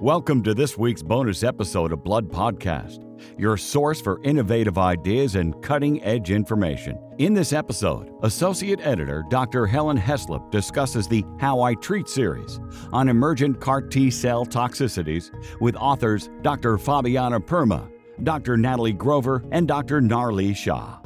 Welcome 0.00 0.42
to 0.44 0.54
this 0.54 0.78
week's 0.78 1.02
bonus 1.02 1.42
episode 1.42 1.92
of 1.92 2.02
Blood 2.02 2.30
Podcast, 2.30 3.04
your 3.38 3.58
source 3.58 4.00
for 4.00 4.18
innovative 4.22 4.78
ideas 4.78 5.34
and 5.34 5.60
cutting 5.60 6.02
edge 6.02 6.30
information. 6.30 6.98
In 7.18 7.34
this 7.34 7.52
episode, 7.52 8.10
Associate 8.22 8.80
Editor 8.80 9.26
Dr. 9.28 9.66
Helen 9.66 9.98
Heslop 9.98 10.50
discusses 10.50 11.06
the 11.06 11.22
How 11.38 11.60
I 11.60 11.74
Treat 11.74 12.08
series 12.08 12.60
on 12.94 13.10
emergent 13.10 13.60
CAR 13.60 13.82
T 13.82 14.10
cell 14.10 14.46
toxicities 14.46 15.30
with 15.60 15.76
authors 15.76 16.30
Dr. 16.40 16.78
Fabiana 16.78 17.38
Perna, 17.38 17.86
Dr. 18.22 18.56
Natalie 18.56 18.94
Grover, 18.94 19.44
and 19.52 19.68
Dr. 19.68 20.00
Nirali 20.00 20.56
Shah. 20.56 20.98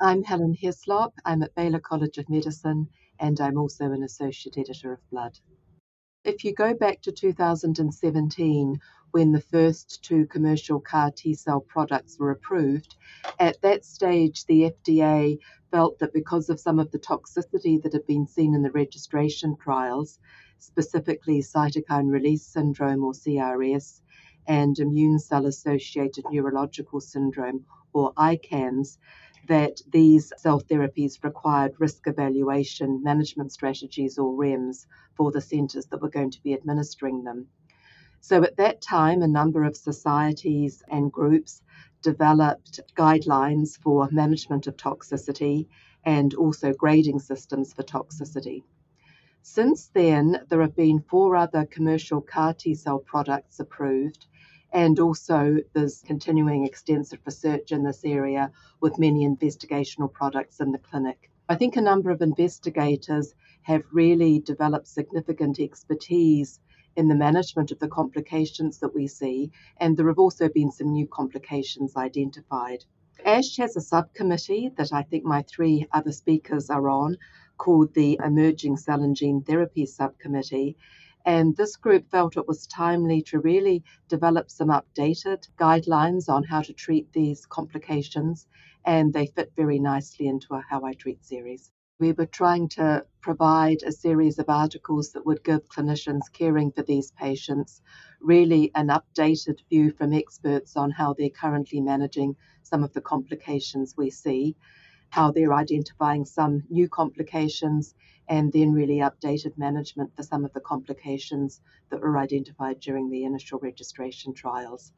I'm 0.00 0.22
Helen 0.22 0.56
Heslop. 0.56 1.12
I'm 1.26 1.42
at 1.42 1.54
Baylor 1.54 1.80
College 1.80 2.16
of 2.16 2.30
Medicine, 2.30 2.88
and 3.20 3.38
I'm 3.42 3.58
also 3.58 3.92
an 3.92 4.02
Associate 4.02 4.56
Editor 4.56 4.94
of 4.94 5.10
Blood. 5.10 5.38
If 6.28 6.44
you 6.44 6.52
go 6.52 6.74
back 6.74 7.00
to 7.00 7.10
2017, 7.10 8.80
when 9.12 9.32
the 9.32 9.40
first 9.40 10.04
two 10.04 10.26
commercial 10.26 10.78
CAR 10.78 11.10
T 11.10 11.32
cell 11.32 11.58
products 11.58 12.18
were 12.18 12.32
approved, 12.32 12.96
at 13.40 13.58
that 13.62 13.82
stage 13.86 14.44
the 14.44 14.70
FDA 14.70 15.38
felt 15.70 15.98
that 16.00 16.12
because 16.12 16.50
of 16.50 16.60
some 16.60 16.78
of 16.78 16.90
the 16.90 16.98
toxicity 16.98 17.82
that 17.82 17.94
had 17.94 18.06
been 18.06 18.26
seen 18.26 18.54
in 18.54 18.60
the 18.60 18.70
registration 18.70 19.56
trials, 19.56 20.18
specifically 20.58 21.40
cytokine 21.40 22.10
release 22.10 22.44
syndrome 22.44 23.04
or 23.04 23.12
CRS, 23.12 24.02
and 24.46 24.78
immune 24.78 25.18
cell 25.18 25.46
associated 25.46 26.26
neurological 26.30 27.00
syndrome 27.00 27.64
or 27.94 28.12
ICANS, 28.18 28.98
that 29.48 29.80
these 29.90 30.32
cell 30.36 30.60
therapies 30.60 31.24
required 31.24 31.74
risk 31.78 32.06
evaluation 32.06 33.02
management 33.02 33.50
strategies 33.52 34.18
or 34.18 34.32
REMS 34.34 34.86
for 35.14 35.32
the 35.32 35.40
centres 35.40 35.86
that 35.86 36.00
were 36.00 36.10
going 36.10 36.30
to 36.30 36.42
be 36.42 36.54
administering 36.54 37.24
them. 37.24 37.46
So 38.20 38.42
at 38.42 38.56
that 38.56 38.80
time, 38.80 39.22
a 39.22 39.28
number 39.28 39.64
of 39.64 39.76
societies 39.76 40.82
and 40.88 41.10
groups 41.10 41.62
developed 42.02 42.80
guidelines 42.96 43.78
for 43.78 44.08
management 44.12 44.66
of 44.66 44.76
toxicity 44.76 45.66
and 46.04 46.34
also 46.34 46.72
grading 46.72 47.18
systems 47.18 47.72
for 47.72 47.82
toxicity. 47.82 48.62
Since 49.42 49.88
then, 49.88 50.44
there 50.48 50.60
have 50.60 50.76
been 50.76 51.00
four 51.00 51.34
other 51.34 51.64
commercial 51.64 52.20
CAR 52.20 52.54
T 52.54 52.74
cell 52.74 52.98
products 52.98 53.60
approved, 53.60 54.26
and 54.72 55.00
also, 55.00 55.56
there's 55.72 56.02
continuing 56.02 56.64
extensive 56.64 57.20
research 57.24 57.72
in 57.72 57.84
this 57.84 58.04
area 58.04 58.52
with 58.80 58.98
many 58.98 59.26
investigational 59.26 60.12
products 60.12 60.60
in 60.60 60.72
the 60.72 60.78
clinic. 60.78 61.30
I 61.48 61.54
think 61.54 61.76
a 61.76 61.80
number 61.80 62.10
of 62.10 62.20
investigators 62.20 63.34
have 63.62 63.84
really 63.92 64.40
developed 64.40 64.86
significant 64.86 65.58
expertise 65.58 66.60
in 66.96 67.08
the 67.08 67.14
management 67.14 67.70
of 67.70 67.78
the 67.78 67.88
complications 67.88 68.78
that 68.80 68.94
we 68.94 69.06
see, 69.06 69.50
and 69.78 69.96
there 69.96 70.08
have 70.08 70.18
also 70.18 70.48
been 70.48 70.70
some 70.70 70.92
new 70.92 71.06
complications 71.06 71.96
identified. 71.96 72.84
ASH 73.24 73.56
has 73.56 73.76
a 73.76 73.80
subcommittee 73.80 74.70
that 74.76 74.92
I 74.92 75.02
think 75.02 75.24
my 75.24 75.42
three 75.42 75.86
other 75.92 76.12
speakers 76.12 76.70
are 76.70 76.88
on 76.88 77.16
called 77.56 77.92
the 77.94 78.18
Emerging 78.24 78.76
Cell 78.76 79.02
and 79.02 79.16
Gene 79.16 79.42
Therapy 79.42 79.86
Subcommittee. 79.86 80.76
And 81.28 81.54
this 81.58 81.76
group 81.76 82.10
felt 82.10 82.38
it 82.38 82.48
was 82.48 82.66
timely 82.66 83.20
to 83.24 83.38
really 83.38 83.84
develop 84.08 84.50
some 84.50 84.68
updated 84.68 85.46
guidelines 85.58 86.26
on 86.26 86.42
how 86.42 86.62
to 86.62 86.72
treat 86.72 87.12
these 87.12 87.44
complications, 87.44 88.46
and 88.86 89.12
they 89.12 89.26
fit 89.26 89.52
very 89.54 89.78
nicely 89.78 90.26
into 90.26 90.54
a 90.54 90.64
How 90.70 90.84
I 90.84 90.94
Treat 90.94 91.22
series. 91.22 91.70
We 92.00 92.12
were 92.12 92.24
trying 92.24 92.70
to 92.70 93.04
provide 93.20 93.82
a 93.82 93.92
series 93.92 94.38
of 94.38 94.48
articles 94.48 95.12
that 95.12 95.26
would 95.26 95.44
give 95.44 95.68
clinicians 95.68 96.32
caring 96.32 96.72
for 96.72 96.82
these 96.82 97.10
patients 97.10 97.82
really 98.22 98.70
an 98.74 98.88
updated 98.88 99.58
view 99.68 99.90
from 99.90 100.14
experts 100.14 100.78
on 100.78 100.90
how 100.92 101.12
they're 101.12 101.28
currently 101.28 101.82
managing 101.82 102.36
some 102.62 102.82
of 102.82 102.94
the 102.94 103.02
complications 103.02 103.94
we 103.98 104.08
see 104.08 104.56
how 105.10 105.30
they're 105.30 105.54
identifying 105.54 106.24
some 106.24 106.62
new 106.68 106.88
complications, 106.88 107.94
and 108.28 108.52
then 108.52 108.72
really 108.72 108.98
updated 108.98 109.56
management 109.56 110.14
for 110.14 110.22
some 110.22 110.44
of 110.44 110.52
the 110.52 110.60
complications 110.60 111.60
that 111.90 112.00
were 112.00 112.18
identified 112.18 112.78
during 112.80 113.08
the 113.08 113.24
initial 113.24 113.58
registration 113.58 114.34
trials. 114.34 114.92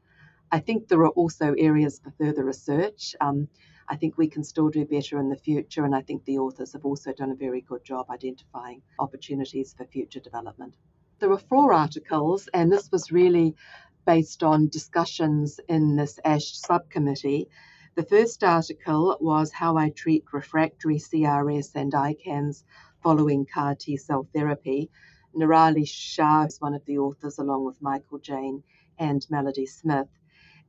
I 0.53 0.59
think 0.59 0.89
there 0.89 1.03
are 1.03 1.11
also 1.11 1.55
areas 1.55 2.01
for 2.01 2.11
further 2.11 2.45
research. 2.45 3.15
Um, 3.21 3.49
I 3.89 3.97
think 3.97 4.19
we 4.19 4.29
can 4.29 4.43
still 4.43 4.69
do 4.69 4.85
better 4.85 5.19
in 5.19 5.29
the 5.29 5.37
future, 5.37 5.85
and 5.85 5.95
I 5.95 6.03
think 6.03 6.25
the 6.25 6.39
authors 6.39 6.73
have 6.73 6.85
also 6.85 7.13
done 7.13 7.31
a 7.31 7.37
very 7.37 7.61
good 7.61 7.85
job 7.85 8.11
identifying 8.11 8.83
opportunities 8.99 9.75
for 9.77 9.85
future 9.85 10.21
development. 10.21 10.75
There 11.21 11.29
were 11.29 11.39
four 11.39 11.73
articles, 11.73 12.49
and 12.53 12.73
this 12.73 12.91
was 12.91 13.13
really 13.13 13.55
based 14.07 14.43
on 14.43 14.69
discussions 14.69 15.61
in 15.69 15.97
this 15.97 16.19
ASH 16.25 16.57
subcommittee 16.57 17.49
the 17.97 18.05
first 18.05 18.45
article 18.45 19.17
was 19.21 19.51
How 19.51 19.77
I 19.77 19.91
Treat 19.91 20.25
Refractory 20.33 20.99
CRS 20.99 21.75
and 21.75 21.93
ICANS 21.93 22.63
Following 23.03 23.47
CAR 23.47 23.75
T 23.75 23.97
Cell 23.97 24.29
Therapy. 24.33 24.89
Nirali 25.35 25.87
Shah 25.89 26.45
is 26.45 26.61
one 26.61 26.75
of 26.75 26.85
the 26.85 26.99
authors, 26.99 27.39
along 27.39 27.65
with 27.65 27.83
Michael 27.83 28.19
Jain 28.19 28.63
and 28.99 29.27
Melody 29.29 29.67
Smith. 29.67 30.07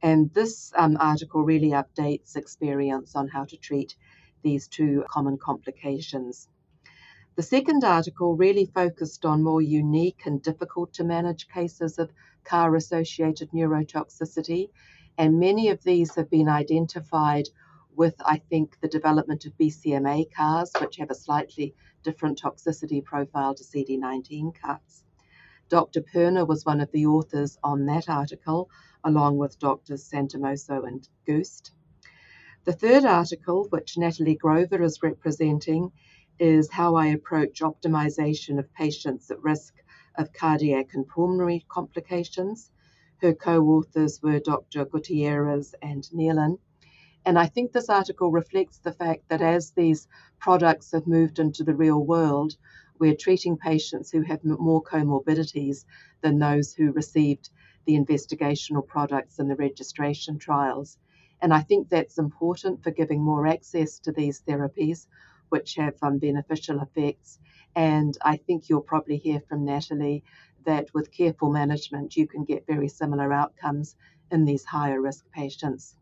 And 0.02 0.34
this 0.34 0.74
um, 0.76 0.98
article 1.00 1.44
really 1.44 1.70
updates 1.70 2.36
experience 2.36 3.16
on 3.16 3.28
how 3.28 3.46
to 3.46 3.58
treat 3.58 3.96
these 4.42 4.68
two 4.68 5.06
common 5.08 5.38
complications. 5.38 6.48
The 7.36 7.44
second 7.44 7.84
article 7.84 8.36
really 8.36 8.66
focused 8.66 9.26
on 9.26 9.44
more 9.44 9.62
unique 9.62 10.26
and 10.26 10.42
difficult 10.42 10.94
to 10.94 11.04
manage 11.04 11.48
cases 11.50 12.00
of 12.00 12.12
CAR 12.44 12.76
associated 12.76 13.52
neurotoxicity 13.52 14.70
and 15.22 15.40
many 15.40 15.70
of 15.70 15.84
these 15.84 16.16
have 16.16 16.32
been 16.32 16.50
identified 16.50 17.48
with, 17.96 18.16
I 18.26 18.40
think, 18.50 18.80
the 18.82 18.88
development 18.88 19.46
of 19.46 19.56
BCMA 19.56 20.32
CARs, 20.32 20.72
which 20.82 20.96
have 20.96 21.12
a 21.12 21.16
slightly 21.16 21.76
different 22.02 22.42
toxicity 22.42 23.06
profile 23.06 23.54
to 23.54 23.64
CD19 23.64 24.56
CARs. 24.60 25.04
Dr. 25.70 26.02
Perna 26.02 26.48
was 26.48 26.66
one 26.66 26.82
of 26.82 26.92
the 26.92 27.06
authors 27.06 27.60
on 27.64 27.86
that 27.86 28.10
article, 28.10 28.72
along 29.04 29.38
with 29.38 29.60
Drs. 29.60 30.10
Santomasso 30.10 30.88
and 30.88 31.08
Gust. 31.28 31.72
The 32.64 32.74
third 32.74 33.06
article, 33.06 33.68
which 33.70 34.00
Natalie 34.00 34.34
Grover 34.34 34.82
is 34.82 35.04
representing, 35.04 35.92
is 36.40 36.72
how 36.72 36.96
I 36.96 37.10
approach 37.10 37.62
optimization 37.62 38.58
of 38.58 38.74
patients 38.74 39.30
at 39.30 39.44
risk 39.44 39.76
of 40.16 40.34
cardiac 40.34 40.96
and 40.96 41.08
pulmonary 41.08 41.64
complications. 41.70 42.72
Her 43.22 43.34
co 43.36 43.64
authors 43.68 44.20
were 44.24 44.40
Dr. 44.40 44.84
Gutierrez 44.86 45.76
and 45.82 46.04
Neilan. 46.12 46.58
And 47.24 47.38
I 47.38 47.46
think 47.46 47.72
this 47.72 47.88
article 47.88 48.32
reflects 48.32 48.80
the 48.80 48.94
fact 48.94 49.30
that 49.30 49.42
as 49.44 49.72
these 49.72 50.08
products 50.40 50.92
have 50.92 51.06
moved 51.06 51.38
into 51.38 51.64
the 51.64 51.76
real 51.76 52.04
world, 52.04 52.58
we're 52.98 53.16
treating 53.16 53.58
patients 53.58 54.10
who 54.10 54.22
have 54.22 54.44
more 54.44 54.82
comorbidities 54.82 55.86
than 56.22 56.40
those 56.40 56.74
who 56.74 56.92
received 56.94 57.52
the 57.86 57.94
investigational 57.94 58.86
products 58.86 59.38
in 59.38 59.48
the 59.48 59.56
registration 59.56 60.40
trials. 60.40 60.98
And 61.42 61.54
I 61.54 61.62
think 61.62 61.90
that's 61.90 62.18
important 62.18 62.84
for 62.84 62.90
giving 62.90 63.22
more 63.22 63.46
access 63.46 64.00
to 64.00 64.12
these 64.12 64.42
therapies, 64.42 65.06
which 65.50 65.76
have 65.76 65.96
um, 66.02 66.18
beneficial 66.18 66.82
effects. 66.82 67.38
And 67.76 68.18
I 68.24 68.38
think 68.38 68.68
you'll 68.68 68.82
probably 68.82 69.18
hear 69.18 69.42
from 69.42 69.66
Natalie 69.66 70.24
that 70.66 70.94
with 70.94 71.12
careful 71.12 71.52
management, 71.52 72.16
you 72.16 72.28
can 72.28 72.44
get 72.44 72.68
very 72.68 72.88
similar 72.88 73.32
outcomes 73.34 73.96
in 74.32 74.46
these 74.46 74.66
higher 74.66 75.02
risk 75.02 75.26
patients. 75.32 75.96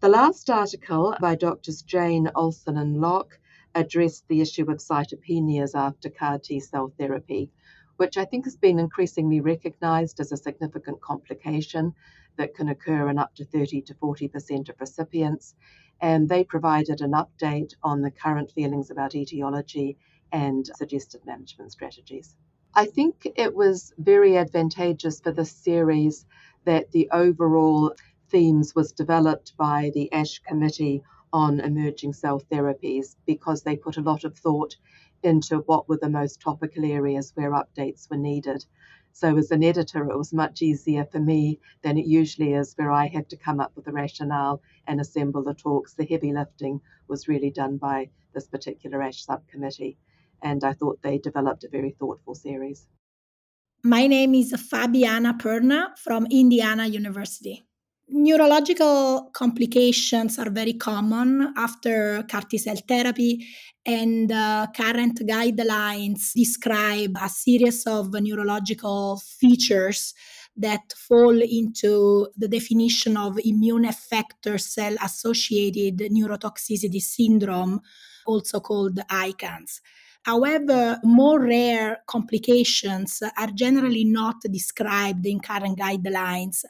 The 0.00 0.08
last 0.08 0.50
article 0.50 1.16
by 1.20 1.34
Drs. 1.34 1.82
Jain 1.82 2.30
Olson 2.34 2.76
and 2.76 3.00
Locke 3.00 3.38
addressed 3.74 4.28
the 4.28 4.40
issue 4.40 4.70
of 4.70 4.78
cytopenias 4.78 5.74
after 5.74 6.10
CAR 6.10 6.38
T 6.38 6.60
cell 6.60 6.92
therapy, 6.98 7.50
which 7.96 8.18
I 8.18 8.24
think 8.24 8.44
has 8.44 8.56
been 8.56 8.78
increasingly 8.78 9.40
recognized 9.40 10.20
as 10.20 10.30
a 10.30 10.36
significant 10.36 11.00
complication 11.00 11.94
that 12.36 12.54
can 12.54 12.68
occur 12.68 13.08
in 13.08 13.18
up 13.18 13.34
to 13.36 13.44
30 13.44 13.82
to 13.82 13.94
40% 13.94 14.68
of 14.68 14.80
recipients. 14.80 15.54
And 16.00 16.28
they 16.28 16.44
provided 16.44 17.00
an 17.00 17.12
update 17.12 17.72
on 17.82 18.02
the 18.02 18.10
current 18.10 18.50
feelings 18.50 18.90
about 18.90 19.14
etiology 19.14 19.96
and 20.32 20.66
suggested 20.76 21.24
management 21.24 21.72
strategies. 21.72 22.36
I 22.76 22.86
think 22.86 23.28
it 23.36 23.54
was 23.54 23.92
very 23.98 24.36
advantageous 24.36 25.20
for 25.20 25.30
this 25.30 25.52
series 25.52 26.26
that 26.64 26.90
the 26.90 27.08
overall 27.12 27.94
themes 28.30 28.74
was 28.74 28.90
developed 28.90 29.56
by 29.56 29.92
the 29.94 30.12
ASH 30.12 30.40
committee 30.40 31.04
on 31.32 31.60
emerging 31.60 32.14
cell 32.14 32.40
therapies 32.40 33.14
because 33.26 33.62
they 33.62 33.76
put 33.76 33.96
a 33.96 34.02
lot 34.02 34.24
of 34.24 34.36
thought 34.36 34.74
into 35.22 35.58
what 35.58 35.88
were 35.88 35.98
the 35.98 36.10
most 36.10 36.40
topical 36.40 36.84
areas 36.84 37.30
where 37.36 37.52
updates 37.52 38.10
were 38.10 38.16
needed. 38.16 38.64
So, 39.12 39.36
as 39.36 39.52
an 39.52 39.62
editor, 39.62 40.10
it 40.10 40.18
was 40.18 40.32
much 40.32 40.60
easier 40.60 41.04
for 41.04 41.20
me 41.20 41.60
than 41.82 41.96
it 41.96 42.06
usually 42.06 42.54
is, 42.54 42.74
where 42.74 42.90
I 42.90 43.06
had 43.06 43.30
to 43.30 43.36
come 43.36 43.60
up 43.60 43.76
with 43.76 43.86
a 43.86 43.92
rationale 43.92 44.60
and 44.88 45.00
assemble 45.00 45.44
the 45.44 45.54
talks. 45.54 45.94
The 45.94 46.06
heavy 46.06 46.32
lifting 46.32 46.80
was 47.06 47.28
really 47.28 47.52
done 47.52 47.76
by 47.76 48.10
this 48.32 48.48
particular 48.48 49.00
ASH 49.00 49.24
subcommittee 49.24 49.96
and 50.44 50.62
I 50.62 50.74
thought 50.74 51.00
they 51.02 51.18
developed 51.18 51.64
a 51.64 51.68
very 51.68 51.96
thoughtful 51.98 52.34
series. 52.34 52.86
My 53.82 54.06
name 54.06 54.34
is 54.34 54.52
Fabiana 54.52 55.38
Perna 55.40 55.98
from 55.98 56.26
Indiana 56.30 56.86
University. 56.86 57.64
Neurological 58.08 59.30
complications 59.32 60.38
are 60.38 60.50
very 60.50 60.74
common 60.74 61.54
after 61.56 62.22
CAR 62.30 62.42
T 62.42 62.58
cell 62.58 62.76
therapy, 62.86 63.46
and 63.86 64.30
uh, 64.30 64.66
current 64.76 65.20
guidelines 65.26 66.32
describe 66.34 67.16
a 67.20 67.28
series 67.30 67.86
of 67.86 68.12
neurological 68.12 69.20
features 69.40 70.12
that 70.56 70.92
fall 71.08 71.40
into 71.42 72.28
the 72.36 72.48
definition 72.48 73.16
of 73.16 73.38
immune 73.42 73.84
effector 73.84 74.60
cell 74.60 74.94
associated 75.02 75.98
neurotoxicity 75.98 77.00
syndrome, 77.00 77.80
also 78.26 78.60
called 78.60 78.96
ICANS. 79.10 79.80
However, 80.24 80.98
more 81.04 81.38
rare 81.38 81.98
complications 82.06 83.22
are 83.36 83.50
generally 83.54 84.04
not 84.04 84.36
described 84.50 85.26
in 85.26 85.38
current 85.38 85.78
guidelines. 85.78 86.64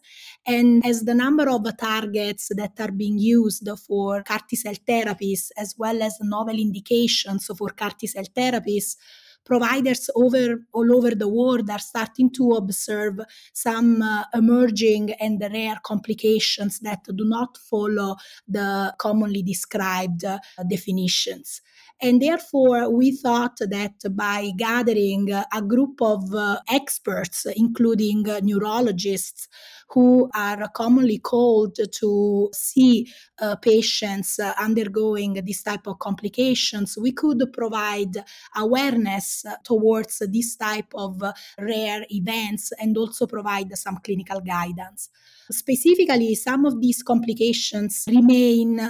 And 0.45 0.85
as 0.85 1.05
the 1.05 1.15
number 1.15 1.49
of 1.49 1.65
targets 1.77 2.51
that 2.57 2.73
are 2.81 2.91
being 2.91 3.17
used 3.17 3.69
for 3.87 4.25
CAR 4.25 4.41
T 4.49 4.57
cell 4.57 4.75
therapies, 4.89 5.51
as 5.57 5.77
well 5.79 6.03
as 6.03 6.19
novel 6.21 6.59
indications 6.59 7.49
for 7.57 7.71
CAR 7.71 7.93
T 7.93 8.09
cell 8.09 8.25
therapies, 8.37 8.97
providers 9.45 10.11
over 10.17 10.67
all 10.73 10.97
over 10.97 11.15
the 11.15 11.29
world 11.29 11.71
are 11.71 11.79
starting 11.79 12.31
to 12.31 12.53
observe 12.53 13.21
some 13.53 14.03
uh, 14.03 14.25
emerging 14.35 15.13
and 15.21 15.41
rare 15.53 15.79
complications 15.83 16.81
that 16.81 17.05
do 17.05 17.25
not 17.25 17.57
follow 17.59 18.17
the 18.49 18.93
commonly 18.99 19.43
described 19.43 20.25
uh, 20.25 20.39
definitions. 20.69 21.61
And 22.03 22.21
therefore, 22.21 22.91
we 22.91 23.13
thought 23.13 23.59
that 23.61 23.95
by 24.11 24.51
gathering 24.57 25.31
a 25.31 25.63
group 25.63 26.03
of 26.03 26.35
uh, 26.35 26.61
experts, 26.71 27.47
including 27.57 28.29
uh, 28.29 28.41
neurologists, 28.43 29.49
who 29.91 30.29
are 30.35 30.69
commonly 30.75 31.19
called 31.19 31.79
to 31.93 32.51
see 32.53 33.07
uh, 33.41 33.55
patients 33.57 34.39
uh, 34.39 34.53
undergoing 34.59 35.35
this 35.47 35.63
type 35.63 35.87
of 35.87 35.99
complications, 35.99 36.99
we 37.01 37.13
could 37.13 37.41
provide 37.53 38.25
awareness 38.57 39.45
towards 39.63 40.19
this 40.19 40.57
type 40.57 40.93
of 40.95 41.23
rare 41.59 42.05
events 42.11 42.73
and 42.81 42.97
also 42.97 43.27
provide 43.27 43.77
some 43.79 43.99
clinical 44.03 44.41
guidance. 44.41 45.11
Specifically, 45.51 46.35
some 46.35 46.65
of 46.65 46.81
these 46.81 47.03
complications 47.03 48.05
remain 48.09 48.81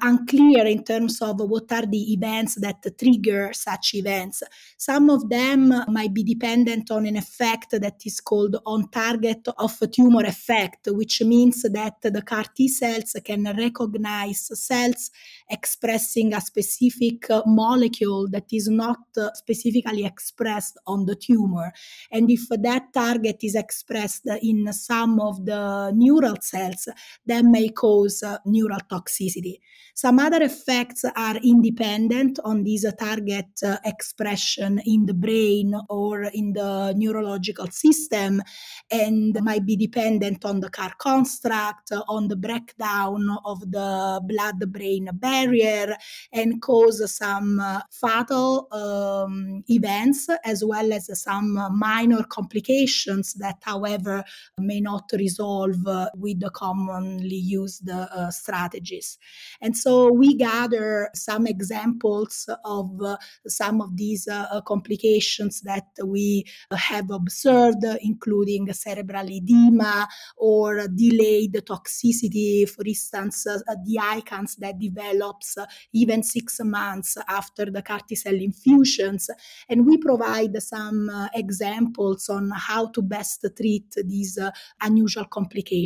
unclear 0.00 0.66
in 0.66 0.84
terms 0.84 1.20
of 1.20 1.40
what 1.40 1.72
are 1.72 1.86
the 1.86 2.12
events 2.12 2.54
that 2.60 2.86
trigger 2.98 3.52
such 3.52 3.94
events. 3.94 4.42
Some 4.76 5.10
of 5.10 5.28
them 5.28 5.72
might 5.88 6.14
be 6.14 6.22
dependent 6.22 6.90
on 6.90 7.06
an 7.06 7.16
effect 7.16 7.72
that 7.72 8.00
is 8.04 8.20
called 8.20 8.56
on 8.64 8.88
target 8.90 9.48
of 9.58 9.78
tumor 9.90 10.24
effect, 10.24 10.88
which 10.90 11.20
means 11.22 11.62
that 11.62 11.96
the 12.02 12.22
CAR 12.22 12.44
T 12.54 12.68
cells 12.68 13.16
can 13.24 13.44
recognize 13.44 14.50
cells 14.54 15.10
expressing 15.50 16.32
a 16.32 16.40
specific 16.40 17.26
molecule 17.46 18.28
that 18.30 18.46
is 18.52 18.68
not 18.68 18.98
specifically 19.34 20.04
expressed 20.04 20.78
on 20.86 21.06
the 21.06 21.16
tumor. 21.16 21.72
And 22.10 22.30
if 22.30 22.48
that 22.50 22.92
target 22.92 23.38
is 23.42 23.54
expressed 23.54 24.26
in 24.42 24.72
some 24.72 25.20
of 25.20 25.44
the 25.44 25.92
neural 26.04 26.36
cells 26.40 26.88
that 27.26 27.44
may 27.44 27.68
cause 27.68 28.22
uh, 28.22 28.38
neural 28.44 28.80
toxicity. 28.90 29.56
Some 29.96 30.18
other 30.18 30.42
effects 30.42 31.04
are 31.04 31.36
independent 31.36 32.40
on 32.44 32.64
this 32.64 32.84
target 32.98 33.46
uh, 33.64 33.76
expression 33.84 34.80
in 34.84 35.06
the 35.06 35.14
brain 35.14 35.72
or 35.88 36.24
in 36.24 36.52
the 36.52 36.92
neurological 36.96 37.68
system 37.68 38.42
and 38.90 39.38
might 39.42 39.64
be 39.64 39.76
dependent 39.76 40.44
on 40.44 40.58
the 40.58 40.68
CAR 40.68 40.92
construct, 40.98 41.92
on 42.08 42.26
the 42.26 42.34
breakdown 42.34 43.28
of 43.44 43.60
the 43.70 44.20
blood 44.26 44.72
brain 44.72 45.08
barrier, 45.12 45.96
and 46.32 46.60
cause 46.60 47.14
some 47.14 47.60
uh, 47.60 47.80
fatal 47.92 48.66
um, 48.72 49.62
events 49.68 50.28
as 50.44 50.64
well 50.64 50.92
as 50.92 51.08
some 51.22 51.54
minor 51.70 52.24
complications 52.24 53.34
that, 53.34 53.58
however, 53.62 54.24
may 54.58 54.80
not 54.80 55.08
resolve 55.12 55.86
with 56.16 56.40
the 56.40 56.50
commonly 56.50 57.42
used 57.58 57.88
uh, 57.88 58.30
strategies. 58.30 59.18
And 59.60 59.76
so 59.76 60.12
we 60.12 60.34
gather 60.34 61.10
some 61.14 61.46
examples 61.46 62.48
of 62.64 62.86
uh, 63.02 63.16
some 63.46 63.80
of 63.80 63.96
these 63.96 64.28
uh, 64.28 64.60
complications 64.62 65.60
that 65.62 65.88
we 66.04 66.44
have 66.70 67.10
observed, 67.10 67.84
including 68.00 68.72
cerebral 68.72 69.28
edema 69.30 70.08
or 70.36 70.88
delayed 70.88 71.54
toxicity, 71.66 72.68
for 72.68 72.84
instance, 72.86 73.46
uh, 73.46 73.58
the 73.84 73.98
ICANS 74.00 74.56
that 74.58 74.78
develops 74.78 75.56
even 75.92 76.22
six 76.22 76.60
months 76.60 77.16
after 77.28 77.66
the 77.66 77.82
CAR 77.82 78.00
T 78.08 78.14
cell 78.14 78.34
infusions. 78.34 79.30
And 79.68 79.86
we 79.86 79.98
provide 79.98 80.56
some 80.62 81.08
uh, 81.08 81.28
examples 81.34 82.28
on 82.28 82.50
how 82.54 82.90
to 82.94 83.02
best 83.02 83.46
treat 83.56 83.94
these 84.04 84.38
uh, 84.38 84.50
unusual 84.80 85.26
complications. 85.26 85.83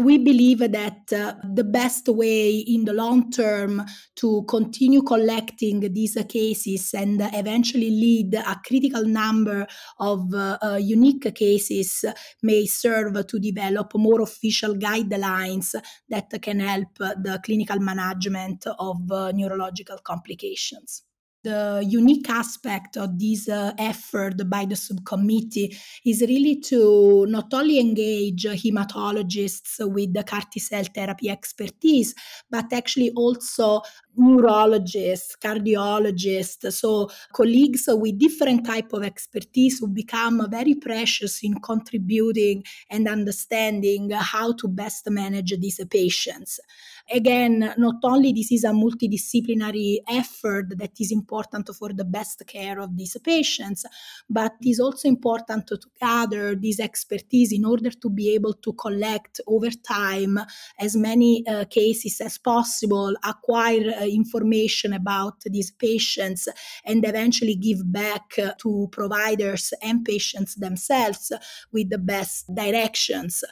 We 0.00 0.18
believe 0.18 0.60
that 0.60 1.12
uh, 1.12 1.34
the 1.52 1.64
best 1.64 2.08
way 2.08 2.58
in 2.58 2.84
the 2.84 2.92
long 2.92 3.30
term 3.30 3.84
to 4.16 4.44
continue 4.48 5.02
collecting 5.02 5.80
these 5.92 6.16
cases 6.28 6.94
and 6.94 7.20
eventually 7.34 7.90
lead 7.90 8.34
a 8.34 8.60
critical 8.64 9.04
number 9.04 9.66
of 9.98 10.32
uh, 10.34 10.58
uh, 10.62 10.76
unique 10.80 11.34
cases 11.34 12.04
may 12.42 12.64
serve 12.66 13.26
to 13.26 13.38
develop 13.38 13.92
more 13.94 14.22
official 14.22 14.74
guidelines 14.74 15.74
that 16.08 16.30
can 16.40 16.60
help 16.60 16.94
the 16.98 17.40
clinical 17.44 17.78
management 17.78 18.66
of 18.78 19.10
uh, 19.10 19.30
neurological 19.32 19.98
complications 19.98 21.02
the 21.42 21.84
unique 21.86 22.28
aspect 22.30 22.96
of 22.96 23.18
this 23.18 23.48
uh, 23.48 23.72
effort 23.78 24.48
by 24.48 24.64
the 24.64 24.76
subcommittee 24.76 25.76
is 26.04 26.20
really 26.22 26.60
to 26.60 27.26
not 27.28 27.52
only 27.52 27.78
engage 27.78 28.44
hematologists 28.44 29.78
with 29.80 30.12
the 30.14 30.22
CAR 30.22 30.42
T 30.50 30.60
cell 30.60 30.84
therapy 30.94 31.30
expertise, 31.30 32.14
but 32.50 32.72
actually 32.72 33.10
also 33.10 33.82
neurologists, 34.16 35.36
cardiologists, 35.36 36.72
so 36.72 37.10
colleagues 37.32 37.84
with 37.88 38.18
different 38.18 38.66
type 38.66 38.92
of 38.92 39.02
expertise 39.02 39.78
who 39.78 39.88
become 39.88 40.46
very 40.50 40.74
precious 40.74 41.42
in 41.42 41.54
contributing 41.60 42.62
and 42.90 43.08
understanding 43.08 44.10
how 44.10 44.52
to 44.52 44.68
best 44.68 45.08
manage 45.10 45.58
these 45.58 45.80
patients. 45.90 46.60
Again, 47.12 47.74
not 47.78 47.96
only 48.04 48.32
this 48.32 48.52
is 48.52 48.64
a 48.64 48.68
multidisciplinary 48.68 49.98
effort 50.08 50.78
that 50.78 50.92
is 51.00 51.10
important 51.10 51.68
for 51.74 51.92
the 51.92 52.04
best 52.04 52.42
care 52.46 52.80
of 52.80 52.96
these 52.96 53.16
patients, 53.24 53.84
but 54.28 54.52
it 54.60 54.70
is 54.70 54.80
also 54.80 55.08
important 55.08 55.66
to 55.68 55.78
gather 56.00 56.54
this 56.54 56.80
expertise 56.80 57.52
in 57.52 57.64
order 57.64 57.90
to 57.90 58.10
be 58.10 58.34
able 58.34 58.54
to 58.54 58.72
collect 58.74 59.40
over 59.46 59.70
time 59.70 60.38
as 60.78 60.96
many 60.96 61.44
uh, 61.46 61.64
cases 61.64 62.20
as 62.20 62.38
possible, 62.38 63.14
acquire 63.24 64.01
information 64.06 64.92
about 64.92 65.40
these 65.46 65.70
patients, 65.70 66.48
and 66.84 67.04
eventually 67.06 67.54
give 67.54 67.80
back 67.92 68.38
uh, 68.38 68.52
to 68.58 68.88
providers 68.92 69.72
and 69.82 70.04
patients 70.04 70.54
themselves 70.56 71.32
with 71.72 71.90
the 71.90 71.98
best 71.98 72.52
directions. 72.54 73.44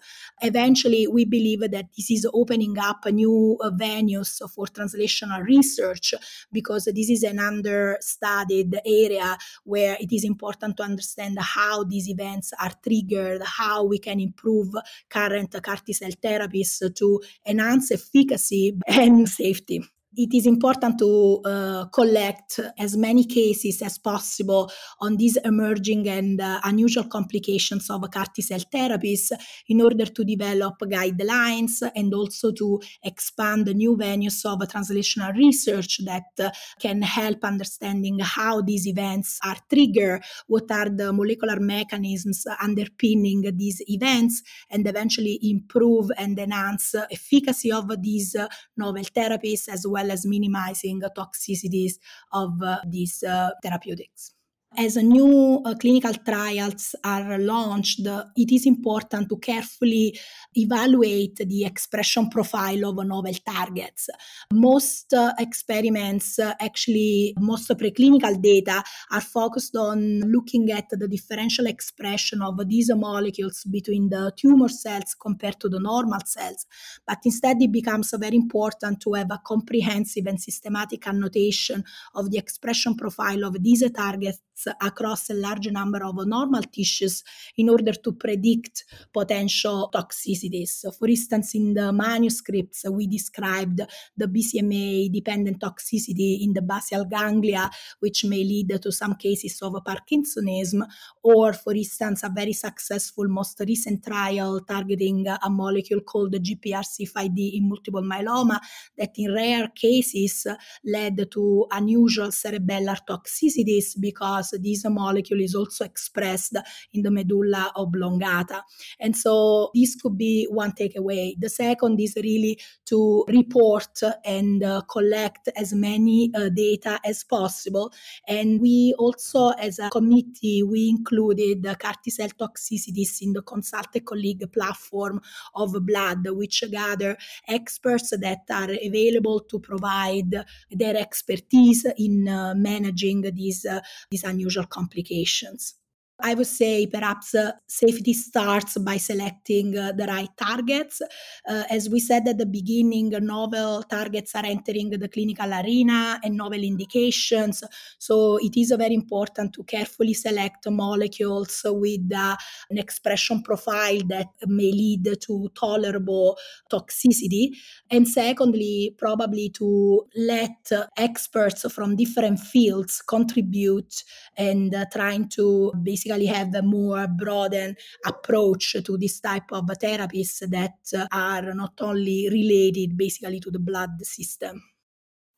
Eventually, 0.42 1.06
we 1.06 1.24
believe 1.24 1.60
that 1.60 1.86
this 1.96 2.10
is 2.10 2.26
opening 2.32 2.78
up 2.78 3.04
new 3.06 3.58
uh, 3.62 3.70
venues 3.70 4.40
for 4.54 4.66
translational 4.66 5.42
research 5.44 6.14
because 6.52 6.84
this 6.84 7.10
is 7.10 7.22
an 7.22 7.38
understudied 7.38 8.78
area 8.84 9.36
where 9.64 9.96
it 10.00 10.12
is 10.12 10.24
important 10.24 10.76
to 10.76 10.82
understand 10.82 11.38
how 11.40 11.84
these 11.84 12.08
events 12.08 12.52
are 12.60 12.72
triggered, 12.82 13.42
how 13.42 13.84
we 13.84 13.98
can 13.98 14.20
improve 14.20 14.74
current 15.08 15.54
CAR 15.62 15.76
T 15.76 15.92
cell 15.92 16.10
therapies 16.22 16.78
to 16.94 17.20
enhance 17.46 17.90
efficacy 17.92 18.78
and 18.86 19.28
safety 19.28 19.82
it 20.16 20.34
is 20.34 20.46
important 20.46 20.98
to 20.98 21.40
uh, 21.44 21.84
collect 21.86 22.58
as 22.78 22.96
many 22.96 23.24
cases 23.24 23.80
as 23.80 23.96
possible 23.98 24.70
on 25.00 25.16
these 25.16 25.36
emerging 25.44 26.08
and 26.08 26.40
uh, 26.40 26.60
unusual 26.64 27.04
complications 27.04 27.88
of 27.90 28.02
CAR 28.10 28.26
T 28.34 28.42
cell 28.42 28.58
therapies 28.58 29.30
in 29.68 29.80
order 29.80 30.06
to 30.06 30.24
develop 30.24 30.74
guidelines 30.80 31.88
and 31.94 32.12
also 32.12 32.50
to 32.52 32.80
expand 33.04 33.66
the 33.66 33.74
new 33.74 33.96
venues 33.96 34.44
of 34.44 34.58
translational 34.68 35.32
research 35.36 36.00
that 36.04 36.24
uh, 36.40 36.50
can 36.80 37.02
help 37.02 37.44
understanding 37.44 38.18
how 38.20 38.60
these 38.60 38.88
events 38.88 39.38
are 39.44 39.56
triggered, 39.72 40.22
what 40.48 40.70
are 40.72 40.88
the 40.88 41.12
molecular 41.12 41.60
mechanisms 41.60 42.44
underpinning 42.60 43.48
these 43.56 43.80
events, 43.86 44.42
and 44.70 44.88
eventually 44.88 45.38
improve 45.42 46.10
and 46.18 46.36
enhance 46.38 46.96
efficacy 47.12 47.70
of 47.70 47.88
these 48.02 48.34
uh, 48.34 48.48
novel 48.76 49.04
therapies 49.04 49.68
as 49.68 49.86
well 49.86 49.99
well 50.00 50.10
as 50.10 50.26
minimizing 50.26 50.98
the 51.00 51.10
toxicities 51.16 51.94
of 52.32 52.50
uh, 52.62 52.80
these 52.88 53.22
uh, 53.22 53.50
therapeutics. 53.62 54.34
As 54.78 54.96
new 54.96 55.60
uh, 55.64 55.74
clinical 55.74 56.14
trials 56.14 56.94
are 57.02 57.38
launched, 57.38 58.00
it 58.36 58.52
is 58.52 58.66
important 58.66 59.28
to 59.28 59.36
carefully 59.36 60.18
evaluate 60.54 61.36
the 61.36 61.64
expression 61.64 62.30
profile 62.30 62.86
of 62.86 63.04
novel 63.04 63.34
targets. 63.44 64.08
Most 64.52 65.12
uh, 65.12 65.32
experiments, 65.38 66.38
uh, 66.38 66.54
actually, 66.60 67.34
most 67.38 67.68
preclinical 67.70 68.40
data 68.40 68.82
are 69.10 69.20
focused 69.20 69.74
on 69.74 70.20
looking 70.20 70.70
at 70.70 70.88
the 70.90 71.08
differential 71.08 71.66
expression 71.66 72.40
of 72.40 72.56
these 72.68 72.90
molecules 72.94 73.64
between 73.64 74.08
the 74.08 74.32
tumor 74.36 74.68
cells 74.68 75.14
compared 75.20 75.58
to 75.60 75.68
the 75.68 75.80
normal 75.80 76.20
cells. 76.24 76.66
But 77.06 77.18
instead, 77.24 77.56
it 77.60 77.72
becomes 77.72 78.12
very 78.16 78.36
important 78.36 79.00
to 79.02 79.14
have 79.14 79.30
a 79.32 79.40
comprehensive 79.44 80.26
and 80.26 80.40
systematic 80.40 81.08
annotation 81.08 81.84
of 82.14 82.30
the 82.30 82.38
expression 82.38 82.94
profile 82.94 83.44
of 83.44 83.60
these 83.62 83.88
targets 83.90 84.38
across 84.80 85.30
a 85.30 85.34
large 85.34 85.68
number 85.70 86.04
of 86.04 86.26
normal 86.26 86.62
tissues 86.62 87.22
in 87.56 87.68
order 87.68 87.92
to 87.92 88.12
predict 88.12 88.84
potential 89.12 89.90
toxicities. 89.92 90.68
So 90.68 90.90
for 90.90 91.08
instance, 91.08 91.54
in 91.54 91.74
the 91.74 91.92
manuscripts, 91.92 92.84
we 92.90 93.06
described 93.06 93.80
the 94.16 94.26
BCMA 94.26 95.12
dependent 95.12 95.60
toxicity 95.60 96.42
in 96.42 96.52
the 96.52 96.62
basal 96.62 97.04
ganglia, 97.04 97.70
which 98.00 98.24
may 98.24 98.44
lead 98.44 98.80
to 98.82 98.92
some 98.92 99.14
cases 99.14 99.60
of 99.62 99.72
Parkinsonism, 99.84 100.86
or 101.22 101.52
for 101.52 101.74
instance, 101.74 102.22
a 102.22 102.28
very 102.28 102.52
successful 102.52 103.28
most 103.28 103.60
recent 103.60 104.04
trial 104.04 104.60
targeting 104.60 105.26
a 105.26 105.50
molecule 105.50 106.00
called 106.00 106.32
GPRC5D 106.32 107.54
in 107.54 107.68
multiple 107.68 108.02
myeloma 108.02 108.58
that 108.96 109.12
in 109.16 109.32
rare 109.32 109.68
cases 109.68 110.46
led 110.84 111.30
to 111.30 111.66
unusual 111.70 112.28
cerebellar 112.28 112.98
toxicities 113.08 113.94
because 113.98 114.49
this 114.52 114.84
molecule 114.88 115.40
is 115.40 115.54
also 115.54 115.84
expressed 115.84 116.56
in 116.92 117.02
the 117.02 117.10
medulla 117.10 117.72
oblongata. 117.76 118.62
And 118.98 119.16
so 119.16 119.70
this 119.74 119.96
could 119.96 120.16
be 120.16 120.46
one 120.50 120.72
takeaway. 120.72 121.34
The 121.38 121.48
second 121.48 122.00
is 122.00 122.16
really 122.16 122.58
to 122.86 123.24
report 123.28 124.00
and 124.24 124.62
uh, 124.62 124.82
collect 124.82 125.48
as 125.56 125.72
many 125.72 126.30
uh, 126.34 126.48
data 126.48 126.98
as 127.04 127.24
possible. 127.24 127.92
And 128.26 128.60
we 128.60 128.94
also, 128.98 129.50
as 129.50 129.78
a 129.78 129.90
committee, 129.90 130.62
we 130.62 130.88
included 130.88 131.62
the 131.62 131.76
CAR 131.76 131.94
toxicities 132.38 133.22
in 133.22 133.32
the 133.32 133.42
Consult 133.42 133.96
Colleague 134.04 134.52
platform 134.52 135.20
of 135.54 135.74
blood, 135.86 136.26
which 136.30 136.64
gather 136.70 137.16
experts 137.48 138.10
that 138.10 138.40
are 138.50 138.70
available 138.84 139.40
to 139.40 139.58
provide 139.58 140.44
their 140.70 140.96
expertise 140.96 141.86
in 141.98 142.28
uh, 142.28 142.54
managing 142.56 143.22
these, 143.34 143.64
uh, 143.64 143.80
these 144.10 144.24
unusual 144.40 144.64
complications. 144.66 145.74
I 146.22 146.34
would 146.34 146.46
say 146.46 146.86
perhaps 146.86 147.34
uh, 147.34 147.52
safety 147.66 148.12
starts 148.12 148.78
by 148.78 148.96
selecting 148.96 149.76
uh, 149.76 149.92
the 149.92 150.06
right 150.06 150.28
targets. 150.36 151.02
Uh, 151.48 151.64
as 151.70 151.88
we 151.88 152.00
said 152.00 152.28
at 152.28 152.38
the 152.38 152.46
beginning, 152.46 153.10
novel 153.20 153.82
targets 153.84 154.34
are 154.34 154.44
entering 154.44 154.90
the 154.90 155.08
clinical 155.08 155.52
arena 155.52 156.20
and 156.22 156.36
novel 156.36 156.62
indications. 156.62 157.62
So 157.98 158.38
it 158.38 158.56
is 158.56 158.72
very 158.76 158.94
important 158.94 159.54
to 159.54 159.64
carefully 159.64 160.14
select 160.14 160.68
molecules 160.70 161.62
with 161.64 162.12
uh, 162.14 162.36
an 162.70 162.78
expression 162.78 163.42
profile 163.42 164.00
that 164.08 164.28
may 164.46 164.72
lead 164.72 165.08
to 165.22 165.50
tolerable 165.54 166.38
toxicity. 166.70 167.50
And 167.90 168.06
secondly, 168.08 168.94
probably 168.98 169.50
to 169.50 170.06
let 170.16 170.70
experts 170.96 171.70
from 171.72 171.96
different 171.96 172.40
fields 172.40 173.02
contribute 173.02 174.04
and 174.36 174.74
uh, 174.74 174.84
trying 174.92 175.28
to 175.30 175.72
basically 175.82 176.09
basically 176.10 176.26
have 176.26 176.54
a 176.54 176.62
more 176.62 177.06
broadened 177.06 177.76
approach 178.04 178.76
to 178.84 178.98
this 178.98 179.20
type 179.20 179.52
of 179.52 179.66
therapies 179.66 180.38
that 180.50 181.08
are 181.12 181.54
not 181.54 181.74
only 181.80 182.28
related 182.30 182.96
basically 182.96 183.40
to 183.40 183.50
the 183.50 183.58
blood 183.58 183.90
system. 184.02 184.62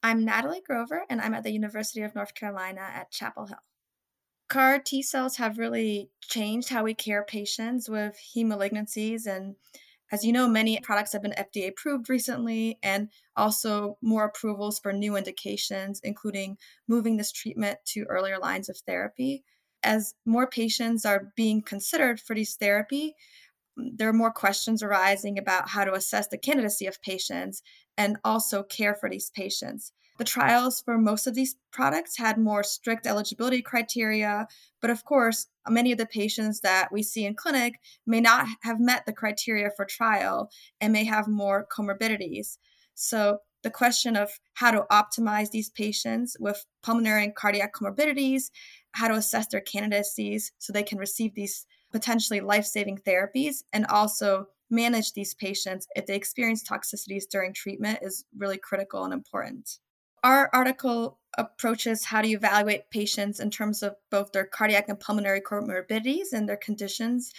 I'm 0.02 0.24
Natalie 0.24 0.62
Grover, 0.66 1.02
and 1.08 1.20
I'm 1.20 1.34
at 1.34 1.44
the 1.44 1.52
University 1.52 2.02
of 2.02 2.14
North 2.14 2.34
Carolina 2.34 2.80
at 2.80 3.10
Chapel 3.10 3.46
Hill. 3.46 3.58
CAR 4.48 4.78
T 4.80 5.02
cells 5.02 5.36
have 5.36 5.58
really 5.58 6.10
changed 6.20 6.68
how 6.68 6.84
we 6.84 6.94
care 6.94 7.24
patients 7.24 7.88
with 7.88 8.18
heme 8.34 8.46
malignancies. 8.46 9.26
And 9.26 9.56
as 10.10 10.24
you 10.24 10.32
know, 10.32 10.48
many 10.48 10.78
products 10.80 11.12
have 11.12 11.22
been 11.22 11.34
FDA 11.38 11.68
approved 11.68 12.10
recently, 12.10 12.78
and 12.82 13.08
also 13.36 13.96
more 14.02 14.24
approvals 14.24 14.78
for 14.78 14.92
new 14.92 15.16
indications, 15.16 16.00
including 16.02 16.56
moving 16.88 17.16
this 17.16 17.32
treatment 17.32 17.78
to 17.86 18.04
earlier 18.04 18.38
lines 18.38 18.68
of 18.68 18.76
therapy 18.78 19.44
as 19.82 20.14
more 20.24 20.46
patients 20.46 21.04
are 21.04 21.32
being 21.36 21.62
considered 21.62 22.20
for 22.20 22.34
this 22.34 22.54
therapy, 22.56 23.14
mm, 23.78 23.90
there 23.96 24.08
are 24.08 24.14
more 24.14 24.32
questions 24.32 24.82
arising 24.82 25.38
about 25.38 25.68
how 25.68 25.84
to 25.84 25.94
assess 25.94 26.28
the 26.28 26.38
candidacy 26.38 26.86
of 26.86 27.02
patients 27.02 27.62
and 27.96 28.16
also 28.24 28.62
care 28.62 28.94
for 28.94 29.10
these 29.10 29.30
patients. 29.30 29.92
The 30.18 30.24
trials 30.24 30.82
for 30.82 30.98
most 30.98 31.26
of 31.26 31.34
these 31.34 31.56
products 31.72 32.18
had 32.18 32.38
more 32.38 32.62
strict 32.62 33.06
eligibility 33.06 33.62
criteria, 33.62 34.46
but 34.80 34.90
of 34.90 35.04
course, 35.04 35.48
many 35.68 35.90
of 35.90 35.98
the 35.98 36.06
patients 36.06 36.60
that 36.60 36.90
we 36.92 37.02
see 37.02 37.24
in 37.24 37.34
clinic 37.34 37.80
may 38.06 38.20
not 38.20 38.46
have 38.62 38.78
met 38.78 39.04
the 39.06 39.12
criteria 39.12 39.70
for 39.74 39.84
trial 39.84 40.50
and 40.80 40.92
may 40.92 41.04
have 41.04 41.28
more 41.28 41.66
comorbidities. 41.66 42.58
So, 42.94 43.38
the 43.62 43.70
question 43.70 44.16
of 44.16 44.30
how 44.54 44.70
to 44.70 44.86
optimize 44.90 45.50
these 45.50 45.70
patients 45.70 46.36
with 46.40 46.64
pulmonary 46.82 47.24
and 47.24 47.34
cardiac 47.34 47.74
comorbidities 47.74 48.50
how 48.92 49.08
to 49.08 49.14
assess 49.14 49.46
their 49.48 49.60
candidacies 49.60 50.52
so 50.58 50.72
they 50.72 50.82
can 50.82 50.98
receive 50.98 51.34
these 51.34 51.66
potentially 51.92 52.40
life 52.40 52.64
saving 52.64 52.98
therapies 52.98 53.62
and 53.72 53.86
also 53.86 54.46
manage 54.70 55.12
these 55.12 55.34
patients 55.34 55.86
if 55.94 56.06
they 56.06 56.16
experience 56.16 56.66
toxicities 56.66 57.24
during 57.30 57.52
treatment 57.52 57.98
is 58.02 58.24
really 58.36 58.58
critical 58.58 59.04
and 59.04 59.12
important. 59.12 59.78
Our 60.24 60.48
article 60.52 61.18
approaches 61.36 62.04
how 62.04 62.22
to 62.22 62.28
evaluate 62.28 62.90
patients 62.90 63.40
in 63.40 63.50
terms 63.50 63.82
of 63.82 63.96
both 64.10 64.32
their 64.32 64.44
cardiac 64.44 64.88
and 64.88 65.00
pulmonary 65.00 65.40
comorbidities 65.40 66.32
and 66.32 66.48
their 66.48 66.56
conditions 66.56 67.32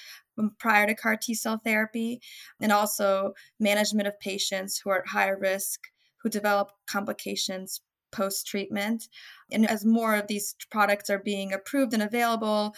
prior 0.59 0.87
to 0.87 0.95
CAR 0.95 1.15
T 1.15 1.33
cell 1.33 1.61
therapy, 1.63 2.19
and 2.59 2.71
also 2.71 3.33
management 3.59 4.07
of 4.07 4.19
patients 4.19 4.79
who 4.79 4.89
are 4.89 4.99
at 4.99 5.07
higher 5.07 5.37
risk 5.37 5.79
who 6.23 6.29
develop 6.29 6.71
complications 6.87 7.81
post 8.11 8.47
treatment. 8.47 9.09
And 9.51 9.69
as 9.69 9.85
more 9.85 10.15
of 10.15 10.27
these 10.27 10.55
products 10.71 11.09
are 11.09 11.19
being 11.19 11.51
approved 11.51 11.93
and 11.93 12.03
available, 12.03 12.75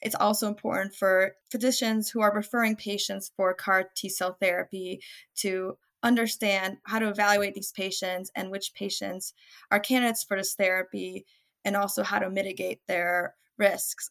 it's 0.00 0.14
also 0.14 0.46
important 0.46 0.94
for 0.94 1.34
physicians 1.50 2.08
who 2.10 2.20
are 2.20 2.34
referring 2.34 2.76
patients 2.76 3.32
for 3.36 3.52
CAR 3.54 3.90
T 3.96 4.08
cell 4.08 4.36
therapy 4.40 5.00
to 5.36 5.76
understand 6.02 6.76
how 6.84 7.00
to 7.00 7.08
evaluate 7.08 7.54
these 7.54 7.72
patients 7.72 8.30
and 8.36 8.50
which 8.50 8.74
patients 8.74 9.34
are 9.72 9.80
candidates 9.80 10.22
for 10.22 10.36
this 10.36 10.54
therapy 10.54 11.26
and 11.64 11.76
also 11.76 12.04
how 12.04 12.20
to 12.20 12.30
mitigate 12.30 12.80
their 12.86 13.34
risks. 13.56 14.10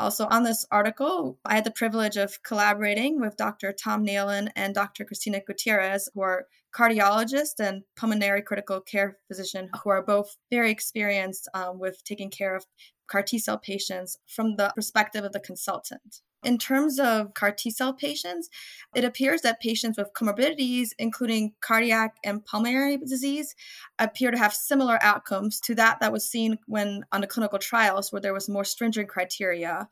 Also, 0.00 0.26
on 0.26 0.44
this 0.44 0.64
article, 0.70 1.38
I 1.44 1.54
had 1.54 1.64
the 1.64 1.70
privilege 1.70 2.16
of 2.16 2.42
collaborating 2.42 3.20
with 3.20 3.36
Dr. 3.36 3.72
Tom 3.72 4.04
Neilan 4.04 4.50
and 4.54 4.74
Dr. 4.74 5.04
Cristina 5.04 5.40
Gutierrez, 5.40 6.08
who 6.14 6.20
are 6.20 6.46
cardiologists 6.76 7.58
and 7.60 7.82
pulmonary 7.96 8.42
critical 8.42 8.80
care 8.80 9.18
physician, 9.26 9.68
who 9.82 9.90
are 9.90 10.02
both 10.02 10.36
very 10.50 10.70
experienced 10.70 11.48
um, 11.54 11.78
with 11.78 12.02
taking 12.04 12.30
care 12.30 12.54
of 12.54 12.66
CAR 13.08 13.22
T 13.22 13.38
cell 13.38 13.58
patients 13.58 14.18
from 14.26 14.56
the 14.56 14.72
perspective 14.74 15.24
of 15.24 15.32
the 15.32 15.40
consultant. 15.40 16.20
In 16.44 16.56
terms 16.56 17.00
of 17.00 17.34
CAR 17.34 17.50
T 17.52 17.70
cell 17.70 17.92
patients, 17.92 18.48
it 18.94 19.04
appears 19.04 19.40
that 19.42 19.60
patients 19.60 19.98
with 19.98 20.12
comorbidities, 20.12 20.90
including 20.98 21.54
cardiac 21.60 22.16
and 22.22 22.44
pulmonary 22.44 22.96
disease, 22.96 23.56
appear 23.98 24.30
to 24.30 24.38
have 24.38 24.54
similar 24.54 25.02
outcomes 25.02 25.58
to 25.60 25.74
that 25.74 25.98
that 26.00 26.12
was 26.12 26.30
seen 26.30 26.58
when 26.66 27.02
on 27.10 27.22
the 27.22 27.26
clinical 27.26 27.58
trials, 27.58 28.12
where 28.12 28.22
there 28.22 28.34
was 28.34 28.48
more 28.48 28.64
stringent 28.64 29.08
criteria 29.08 29.88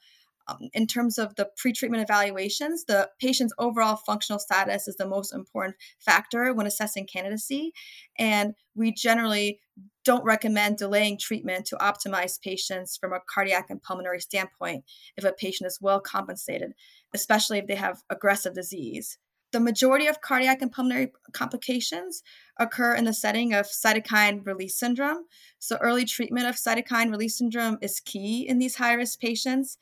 um, 0.49 0.69
in 0.73 0.87
terms 0.87 1.19
of 1.19 1.35
the 1.35 1.49
pretreatment 1.61 2.03
evaluations, 2.03 2.85
the 2.85 3.11
patient's 3.21 3.55
overall 3.59 3.97
functional 3.97 4.39
status 4.39 4.87
is 4.87 4.97
the 4.97 5.09
most 5.09 5.33
important 5.33 5.77
factor 5.99 6.53
when 6.55 6.67
assessing 6.67 7.07
candidacy. 7.07 7.73
And 8.19 8.55
we 8.75 8.93
generally 8.93 9.61
don't 10.05 10.25
recommend 10.25 10.79
delaying 10.79 11.19
treatment 11.19 11.67
to 11.67 11.77
optimize 11.77 12.41
patients 12.41 12.97
from 12.97 13.13
a 13.13 13.21
cardiac 13.33 13.67
and 13.71 13.83
pulmonary 13.83 14.21
standpoint 14.21 14.85
if 15.17 15.25
a 15.25 15.33
patient 15.33 15.67
is 15.67 15.81
well 15.81 16.01
compensated, 16.01 16.73
especially 17.13 17.59
if 17.59 17.67
they 17.67 17.75
have 17.75 18.03
aggressive 18.09 18.55
disease. 18.55 19.19
The 19.53 19.61
majority 19.61 20.07
of 20.07 20.21
cardiac 20.21 20.61
and 20.61 20.73
pulmonary 20.73 21.13
complications 21.33 22.23
occur 22.59 22.95
in 22.95 23.05
the 23.05 23.15
setting 23.15 23.55
of 23.55 23.67
cytokine 23.67 24.45
release 24.45 24.79
syndrome. 24.79 25.25
So, 25.61 25.79
early 25.81 26.05
treatment 26.05 26.47
of 26.47 26.57
cytokine 26.57 27.11
release 27.11 27.39
syndrome 27.39 27.79
is 27.81 28.01
key 28.01 28.47
in 28.47 28.59
these 28.59 28.77
high 28.77 28.95
risk 28.95 29.21
patients 29.21 29.79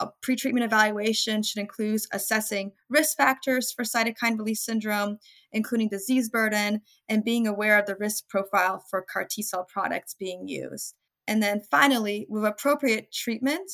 a 0.00 0.08
pretreatment 0.22 0.64
evaluation 0.64 1.42
should 1.42 1.60
include 1.60 2.00
assessing 2.12 2.72
risk 2.88 3.16
factors 3.16 3.72
for 3.72 3.84
cytokine 3.84 4.38
release 4.38 4.64
syndrome, 4.64 5.18
including 5.52 5.88
disease 5.88 6.28
burden, 6.28 6.82
and 7.08 7.24
being 7.24 7.46
aware 7.46 7.78
of 7.78 7.86
the 7.86 7.96
risk 7.96 8.28
profile 8.28 8.84
for 8.90 9.02
CAR 9.02 9.26
T 9.30 9.42
cell 9.42 9.66
products 9.70 10.14
being 10.14 10.48
used. 10.48 10.94
And 11.28 11.42
then 11.42 11.60
finally, 11.70 12.26
with 12.28 12.44
appropriate 12.44 13.12
treatment, 13.12 13.70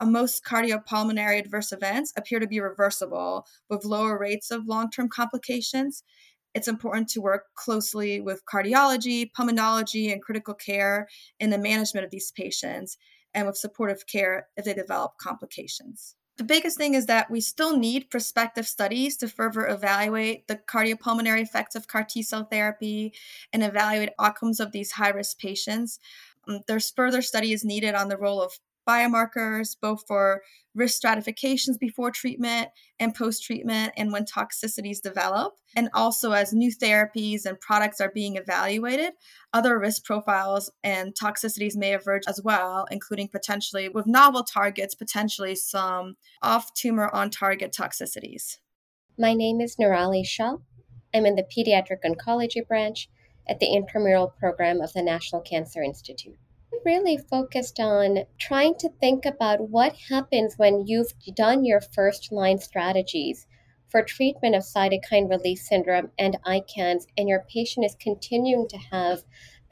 uh, 0.00 0.06
most 0.06 0.44
cardiopulmonary 0.44 1.38
adverse 1.38 1.72
events 1.72 2.12
appear 2.16 2.38
to 2.38 2.46
be 2.46 2.60
reversible 2.60 3.46
with 3.68 3.84
lower 3.84 4.18
rates 4.18 4.50
of 4.50 4.66
long 4.66 4.90
term 4.90 5.08
complications. 5.08 6.04
It's 6.54 6.68
important 6.68 7.08
to 7.10 7.20
work 7.20 7.46
closely 7.56 8.20
with 8.20 8.42
cardiology, 8.44 9.30
pulmonology, 9.36 10.12
and 10.12 10.22
critical 10.22 10.54
care 10.54 11.08
in 11.40 11.50
the 11.50 11.58
management 11.58 12.04
of 12.04 12.10
these 12.10 12.30
patients 12.30 12.98
and 13.34 13.46
with 13.46 13.56
supportive 13.56 14.06
care 14.06 14.48
if 14.56 14.64
they 14.64 14.74
develop 14.74 15.18
complications. 15.18 16.16
The 16.38 16.44
biggest 16.44 16.78
thing 16.78 16.94
is 16.94 17.06
that 17.06 17.30
we 17.30 17.40
still 17.40 17.76
need 17.76 18.10
prospective 18.10 18.66
studies 18.66 19.16
to 19.18 19.28
further 19.28 19.66
evaluate 19.66 20.48
the 20.48 20.56
cardiopulmonary 20.56 21.42
effects 21.42 21.74
of 21.74 21.88
CAR 21.88 22.04
T 22.04 22.22
cell 22.22 22.44
therapy 22.44 23.12
and 23.52 23.62
evaluate 23.62 24.10
outcomes 24.18 24.58
of 24.58 24.72
these 24.72 24.92
high 24.92 25.10
risk 25.10 25.38
patients. 25.38 25.98
Um, 26.48 26.60
there's 26.66 26.90
further 26.90 27.22
studies 27.22 27.64
needed 27.64 27.94
on 27.94 28.08
the 28.08 28.16
role 28.16 28.42
of 28.42 28.58
biomarkers, 28.88 29.76
both 29.80 30.04
for 30.06 30.42
risk 30.74 30.96
stratifications 30.96 31.78
before 31.78 32.10
treatment 32.10 32.68
and 32.98 33.14
post 33.14 33.44
treatment, 33.44 33.92
and 33.96 34.12
when 34.12 34.24
toxicities 34.24 35.00
develop. 35.00 35.54
And 35.76 35.88
also, 35.94 36.32
as 36.32 36.52
new 36.52 36.70
therapies 36.70 37.44
and 37.46 37.60
products 37.60 38.00
are 38.00 38.10
being 38.12 38.36
evaluated, 38.36 39.12
other 39.52 39.78
risk 39.78 40.04
profiles 40.04 40.70
and 40.82 41.14
toxicities 41.14 41.76
may 41.76 41.92
emerge 41.92 42.24
as 42.26 42.40
well, 42.42 42.86
including 42.90 43.28
potentially 43.28 43.88
with 43.88 44.06
novel 44.06 44.42
targets, 44.42 44.94
potentially 44.94 45.54
some 45.54 46.14
off 46.42 46.72
tumor 46.74 47.08
on 47.14 47.30
target 47.30 47.74
toxicities. 47.78 48.58
My 49.18 49.34
name 49.34 49.60
is 49.60 49.76
Nirali 49.76 50.26
Shah. 50.26 50.56
I'm 51.14 51.26
in 51.26 51.36
the 51.36 51.44
Pediatric 51.44 51.98
Oncology 52.04 52.66
branch 52.66 53.08
at 53.46 53.60
the 53.60 53.66
intramural 53.66 54.28
program 54.38 54.80
of 54.80 54.92
the 54.92 55.02
National 55.02 55.42
Cancer 55.42 55.82
Institute 55.82 56.38
really 56.84 57.16
focused 57.16 57.78
on 57.80 58.24
trying 58.38 58.74
to 58.76 58.88
think 59.00 59.24
about 59.24 59.70
what 59.70 59.94
happens 60.10 60.54
when 60.56 60.86
you've 60.86 61.12
done 61.34 61.64
your 61.64 61.80
first 61.80 62.32
line 62.32 62.58
strategies 62.58 63.46
for 63.88 64.02
treatment 64.02 64.54
of 64.54 64.62
cytokine 64.62 65.28
release 65.28 65.68
syndrome 65.68 66.10
and 66.18 66.38
ICANS, 66.46 67.06
and 67.16 67.28
your 67.28 67.44
patient 67.48 67.84
is 67.84 67.94
continuing 68.00 68.66
to 68.68 68.78
have 68.78 69.22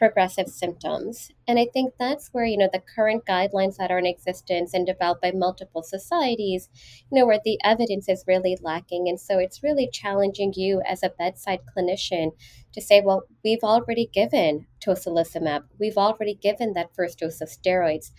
progressive 0.00 0.48
symptoms. 0.48 1.30
And 1.46 1.58
I 1.58 1.66
think 1.72 1.92
that's 1.98 2.30
where, 2.32 2.46
you 2.46 2.56
know, 2.56 2.70
the 2.72 2.82
current 2.96 3.26
guidelines 3.26 3.76
that 3.76 3.90
are 3.90 3.98
in 3.98 4.06
existence 4.06 4.72
and 4.72 4.86
developed 4.86 5.20
by 5.20 5.30
multiple 5.30 5.82
societies, 5.82 6.70
you 7.12 7.18
know, 7.18 7.26
where 7.26 7.38
the 7.44 7.58
evidence 7.62 8.08
is 8.08 8.24
really 8.26 8.56
lacking. 8.62 9.08
And 9.08 9.20
so 9.20 9.38
it's 9.38 9.62
really 9.62 9.90
challenging 9.92 10.54
you 10.56 10.80
as 10.88 11.02
a 11.02 11.10
bedside 11.10 11.60
clinician 11.76 12.30
to 12.72 12.80
say, 12.80 13.02
well, 13.04 13.24
we've 13.44 13.62
already 13.62 14.08
given 14.10 14.66
tocilizumab, 14.84 15.64
we've 15.78 15.98
already 15.98 16.34
given 16.34 16.72
that 16.72 16.94
first 16.96 17.18
dose 17.18 17.42
of 17.42 17.50
steroids, 17.50 18.10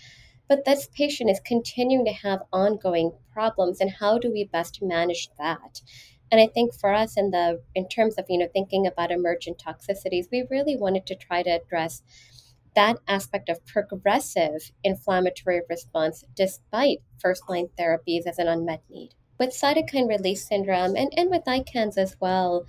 but 0.48 0.66
this 0.66 0.88
patient 0.96 1.32
is 1.32 1.40
continuing 1.44 2.06
to 2.06 2.12
have 2.12 2.42
ongoing 2.54 3.14
problems, 3.34 3.80
and 3.82 3.90
how 3.90 4.20
do 4.20 4.32
we 4.32 4.44
best 4.44 4.80
manage 4.84 5.30
that? 5.40 5.82
And 6.32 6.40
I 6.40 6.48
think 6.48 6.74
for 6.74 6.94
us, 6.94 7.18
in 7.18 7.32
the 7.32 7.62
in 7.76 7.90
terms 7.90 8.16
of 8.18 8.26
you 8.30 8.38
know 8.38 8.48
thinking 8.52 8.88
about 8.88 9.12
emergent 9.12 9.62
toxicities, 9.64 10.28
we 10.32 10.46
really 10.50 10.78
wanted 10.78 11.06
to 11.08 11.16
try 11.16 11.44
to 11.44 11.50
address 11.50 12.02
that 12.76 12.98
aspect 13.08 13.50
of 13.50 13.66
progressive 13.66 14.72
inflammatory 14.84 15.62
response 15.70 16.24
despite 16.36 17.00
first 17.20 17.50
line 17.50 17.68
therapies 17.78 18.26
as 18.26 18.40
an 18.40 18.48
unmet 18.48 18.82
need. 18.90 19.10
With 19.38 19.50
cytokine 19.50 20.08
release 20.08 20.48
syndrome 20.48 20.96
and, 20.96 21.12
and 21.18 21.30
with 21.30 21.44
ICANS 21.46 21.98
as 21.98 22.16
well, 22.22 22.66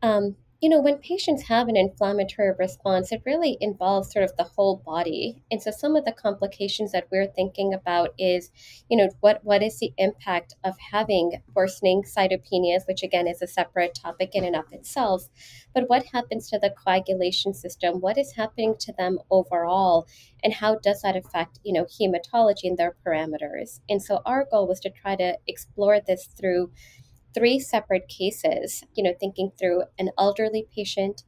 um, 0.00 0.36
you 0.64 0.70
know, 0.70 0.80
when 0.80 0.96
patients 0.96 1.42
have 1.42 1.68
an 1.68 1.76
inflammatory 1.76 2.50
response, 2.58 3.12
it 3.12 3.20
really 3.26 3.58
involves 3.60 4.10
sort 4.10 4.24
of 4.24 4.34
the 4.38 4.44
whole 4.44 4.82
body. 4.86 5.42
And 5.50 5.60
so 5.60 5.70
some 5.70 5.94
of 5.94 6.06
the 6.06 6.12
complications 6.12 6.90
that 6.92 7.06
we're 7.12 7.26
thinking 7.26 7.74
about 7.74 8.14
is, 8.18 8.50
you 8.88 8.96
know, 8.96 9.10
what 9.20 9.44
what 9.44 9.62
is 9.62 9.78
the 9.78 9.92
impact 9.98 10.54
of 10.64 10.72
having 10.90 11.42
worsening 11.54 12.02
cytopenias, 12.02 12.88
which 12.88 13.02
again 13.02 13.26
is 13.26 13.42
a 13.42 13.46
separate 13.46 13.94
topic 13.94 14.30
in 14.32 14.42
and 14.42 14.56
of 14.56 14.64
itself, 14.72 15.28
but 15.74 15.90
what 15.90 16.06
happens 16.14 16.48
to 16.48 16.58
the 16.58 16.70
coagulation 16.70 17.52
system? 17.52 18.00
What 18.00 18.16
is 18.16 18.32
happening 18.32 18.76
to 18.80 18.92
them 18.94 19.18
overall? 19.30 20.06
And 20.42 20.54
how 20.54 20.76
does 20.76 21.02
that 21.02 21.14
affect, 21.14 21.58
you 21.62 21.74
know, 21.74 21.84
hematology 21.84 22.64
and 22.64 22.78
their 22.78 22.96
parameters? 23.06 23.80
And 23.86 24.02
so 24.02 24.22
our 24.24 24.46
goal 24.50 24.66
was 24.66 24.80
to 24.80 24.88
try 24.90 25.14
to 25.16 25.36
explore 25.46 26.00
this 26.00 26.26
through 26.26 26.70
three 27.34 27.58
separate 27.58 28.08
cases, 28.08 28.84
you 28.94 29.02
know, 29.02 29.14
thinking 29.18 29.50
through 29.58 29.82
an 29.98 30.10
elderly 30.18 30.66
patient 30.74 31.22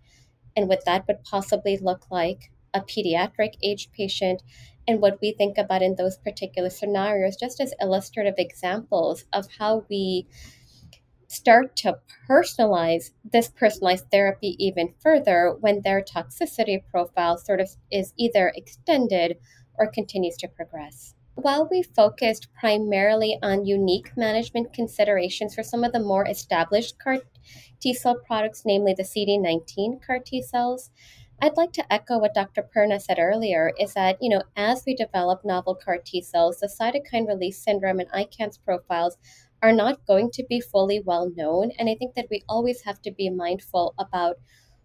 and 0.56 0.68
what 0.68 0.84
that 0.86 1.06
would 1.06 1.22
possibly 1.24 1.76
look 1.76 2.10
like, 2.10 2.50
a 2.72 2.80
pediatric 2.80 3.54
aged 3.62 3.92
patient, 3.92 4.42
and 4.88 5.00
what 5.00 5.18
we 5.20 5.32
think 5.32 5.58
about 5.58 5.82
in 5.82 5.96
those 5.96 6.16
particular 6.18 6.70
scenarios, 6.70 7.36
just 7.36 7.60
as 7.60 7.74
illustrative 7.80 8.34
examples 8.38 9.24
of 9.32 9.46
how 9.58 9.84
we 9.90 10.26
start 11.28 11.74
to 11.76 11.98
personalize 12.28 13.10
this 13.24 13.48
personalized 13.48 14.10
therapy 14.10 14.56
even 14.64 14.94
further 15.00 15.56
when 15.60 15.82
their 15.82 16.02
toxicity 16.02 16.80
profile 16.88 17.36
sort 17.36 17.60
of 17.60 17.68
is 17.90 18.12
either 18.16 18.52
extended 18.54 19.36
or 19.78 19.90
continues 19.90 20.36
to 20.36 20.48
progress. 20.48 21.14
While 21.36 21.68
we 21.70 21.82
focused 21.82 22.48
primarily 22.54 23.38
on 23.42 23.66
unique 23.66 24.16
management 24.16 24.72
considerations 24.72 25.54
for 25.54 25.62
some 25.62 25.84
of 25.84 25.92
the 25.92 26.00
more 26.00 26.26
established 26.26 26.98
CAR 26.98 27.18
T 27.78 27.92
cell 27.92 28.18
products, 28.26 28.62
namely 28.64 28.94
the 28.94 29.02
CD19 29.02 30.02
CAR 30.02 30.18
T 30.18 30.40
cells, 30.40 30.90
I'd 31.42 31.58
like 31.58 31.72
to 31.74 31.92
echo 31.92 32.18
what 32.18 32.32
Dr. 32.32 32.62
Perna 32.62 32.98
said 32.98 33.18
earlier 33.18 33.74
is 33.78 33.92
that, 33.92 34.16
you 34.22 34.30
know, 34.30 34.44
as 34.56 34.82
we 34.86 34.96
develop 34.96 35.44
novel 35.44 35.74
CAR 35.74 35.98
T 35.98 36.22
cells, 36.22 36.60
the 36.60 36.68
cytokine 36.68 37.28
release 37.28 37.62
syndrome 37.62 38.00
and 38.00 38.10
ICANS 38.12 38.58
profiles 38.64 39.18
are 39.62 39.72
not 39.72 40.06
going 40.06 40.30
to 40.32 40.44
be 40.48 40.58
fully 40.58 41.00
well 41.00 41.30
known. 41.36 41.70
And 41.78 41.90
I 41.90 41.96
think 41.96 42.14
that 42.14 42.28
we 42.30 42.44
always 42.48 42.80
have 42.84 43.02
to 43.02 43.10
be 43.10 43.28
mindful 43.28 43.94
about 43.98 44.36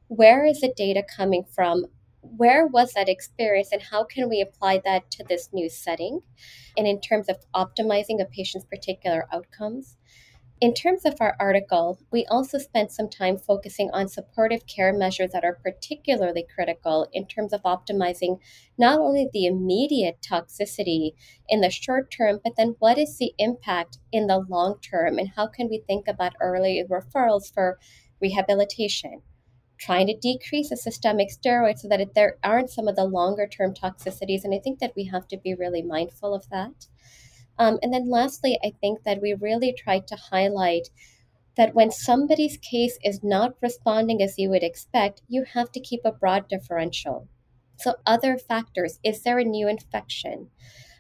where 0.10 0.46
is 0.46 0.60
the 0.60 0.74
data 0.76 1.02
coming 1.02 1.46
from 1.46 1.86
where 2.22 2.68
was 2.68 2.94
that 2.94 3.10
experience 3.10 3.70
and 3.72 3.82
how 3.82 4.04
can 4.04 4.30
we 4.30 4.42
apply 4.42 4.82
that 4.86 5.10
to 5.12 5.24
this 5.24 5.50
new 5.52 5.70
setting? 5.70 6.22
And 6.78 6.88
in 6.88 7.02
terms 7.02 7.28
of 7.30 7.38
optimizing 7.54 8.22
a 8.22 8.26
patient's 8.26 8.66
particular 8.66 9.28
outcomes. 9.34 9.98
In 10.62 10.76
terms 10.76 11.06
of 11.06 11.16
our 11.20 11.36
article, 11.40 11.98
we 12.12 12.24
also 12.28 12.60
spent 12.60 12.92
some 12.92 13.10
time 13.10 13.40
focusing 13.40 13.90
on 13.94 14.08
supportive 14.08 14.68
care 14.68 14.94
measures 14.94 15.32
that 15.32 15.44
are 15.44 15.58
particularly 15.64 16.46
critical 16.54 17.08
in 17.12 17.26
terms 17.26 17.52
of 17.52 17.64
optimizing 17.64 18.38
not 18.78 19.00
only 19.00 19.28
the 19.34 19.48
immediate 19.48 20.20
toxicity 20.22 21.14
in 21.50 21.62
the 21.62 21.72
short 21.72 22.12
term, 22.12 22.40
but 22.44 22.54
then 22.58 22.76
what 22.78 23.00
is 23.00 23.18
the 23.18 23.34
impact 23.40 23.98
in 24.12 24.28
the 24.28 24.38
long 24.38 24.76
term, 24.82 25.18
and 25.18 25.32
how 25.36 25.48
can 25.48 25.68
we 25.68 25.80
think 25.88 26.08
about 26.08 26.34
early 26.40 26.86
referrals 26.88 27.52
for 27.52 27.80
rehabilitation, 28.22 29.24
trying 29.82 30.06
to 30.06 30.16
decrease 30.16 30.70
the 30.70 30.78
systemic 30.78 31.30
steroids 31.30 31.80
so 31.80 31.88
that 31.88 32.14
there 32.14 32.38
aren't 32.44 32.70
some 32.70 32.88
of 32.88 32.96
the 32.96 33.04
longer 33.04 33.48
term 33.48 33.74
toxicities. 33.74 34.44
And 34.44 34.54
I 34.54 34.60
think 34.60 34.80
that 34.80 34.94
we 34.96 35.06
have 35.06 35.28
to 35.30 35.38
be 35.38 35.56
really 35.56 35.82
mindful 35.82 36.36
of 36.36 36.48
that. 36.50 36.86
Um, 37.58 37.80
and 37.82 37.92
then 37.92 38.10
lastly, 38.10 38.60
I 38.64 38.74
think 38.80 39.04
that 39.04 39.22
we 39.22 39.34
really 39.34 39.74
tried 39.74 40.08
to 40.08 40.16
highlight 40.16 40.90
that 41.58 41.74
when 41.74 41.92
somebody's 41.92 42.58
case 42.58 42.98
is 43.04 43.24
not 43.24 43.56
responding 43.62 44.22
as 44.22 44.38
you 44.38 44.50
would 44.50 44.64
expect, 44.64 45.24
you 45.28 45.44
have 45.54 45.72
to 45.72 45.80
keep 45.80 46.02
a 46.06 46.12
broad 46.12 46.48
differential. 46.48 47.28
So, 47.78 47.96
other 48.06 48.38
factors 48.38 49.00
is 49.04 49.24
there 49.24 49.40
a 49.40 49.44
new 49.44 49.68
infection? 49.68 50.50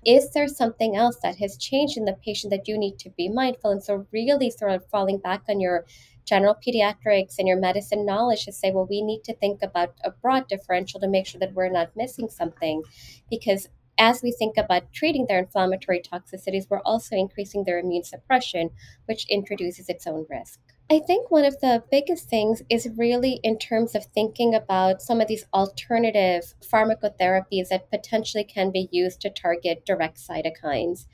Is 0.03 0.31
there 0.31 0.47
something 0.47 0.95
else 0.95 1.17
that 1.21 1.37
has 1.37 1.57
changed 1.57 1.95
in 1.95 2.05
the 2.05 2.17
patient 2.25 2.49
that 2.51 2.67
you 2.67 2.77
need 2.77 2.97
to 2.99 3.11
be 3.11 3.29
mindful? 3.29 3.69
And 3.69 3.83
so, 3.83 4.07
really 4.11 4.49
sort 4.49 4.71
of 4.71 4.87
falling 4.87 5.19
back 5.19 5.43
on 5.47 5.59
your 5.59 5.85
general 6.25 6.55
pediatrics 6.55 7.35
and 7.37 7.47
your 7.47 7.59
medicine 7.59 8.05
knowledge 8.05 8.45
to 8.45 8.51
say, 8.51 8.71
well, 8.71 8.87
we 8.89 9.01
need 9.01 9.23
to 9.25 9.35
think 9.35 9.61
about 9.61 9.93
a 10.03 10.11
broad 10.11 10.47
differential 10.47 10.99
to 10.99 11.07
make 11.07 11.27
sure 11.27 11.39
that 11.39 11.53
we're 11.53 11.69
not 11.69 11.95
missing 11.95 12.29
something. 12.29 12.83
Because 13.29 13.69
as 13.97 14.23
we 14.23 14.31
think 14.31 14.57
about 14.57 14.91
treating 14.93 15.27
their 15.27 15.39
inflammatory 15.39 16.01
toxicities, 16.01 16.65
we're 16.69 16.81
also 16.81 17.15
increasing 17.15 17.63
their 17.63 17.79
immune 17.79 18.03
suppression, 18.03 18.71
which 19.05 19.27
introduces 19.29 19.89
its 19.89 20.07
own 20.07 20.25
risk. 20.29 20.59
I 20.89 20.99
think 20.99 21.31
one 21.31 21.45
of 21.45 21.59
the 21.61 21.83
biggest 21.89 22.27
things 22.27 22.63
is 22.69 22.89
really 22.97 23.39
in 23.43 23.57
terms 23.57 23.95
of 23.95 24.05
thinking 24.05 24.55
about 24.55 25.01
some 25.01 25.21
of 25.21 25.27
these 25.27 25.45
alternative 25.53 26.53
pharmacotherapies 26.61 27.69
that 27.69 27.91
potentially 27.91 28.43
can 28.43 28.71
be 28.71 28.89
used 28.91 29.21
to 29.21 29.29
target 29.29 29.85
direct 29.85 30.17
cytokines. 30.17 31.05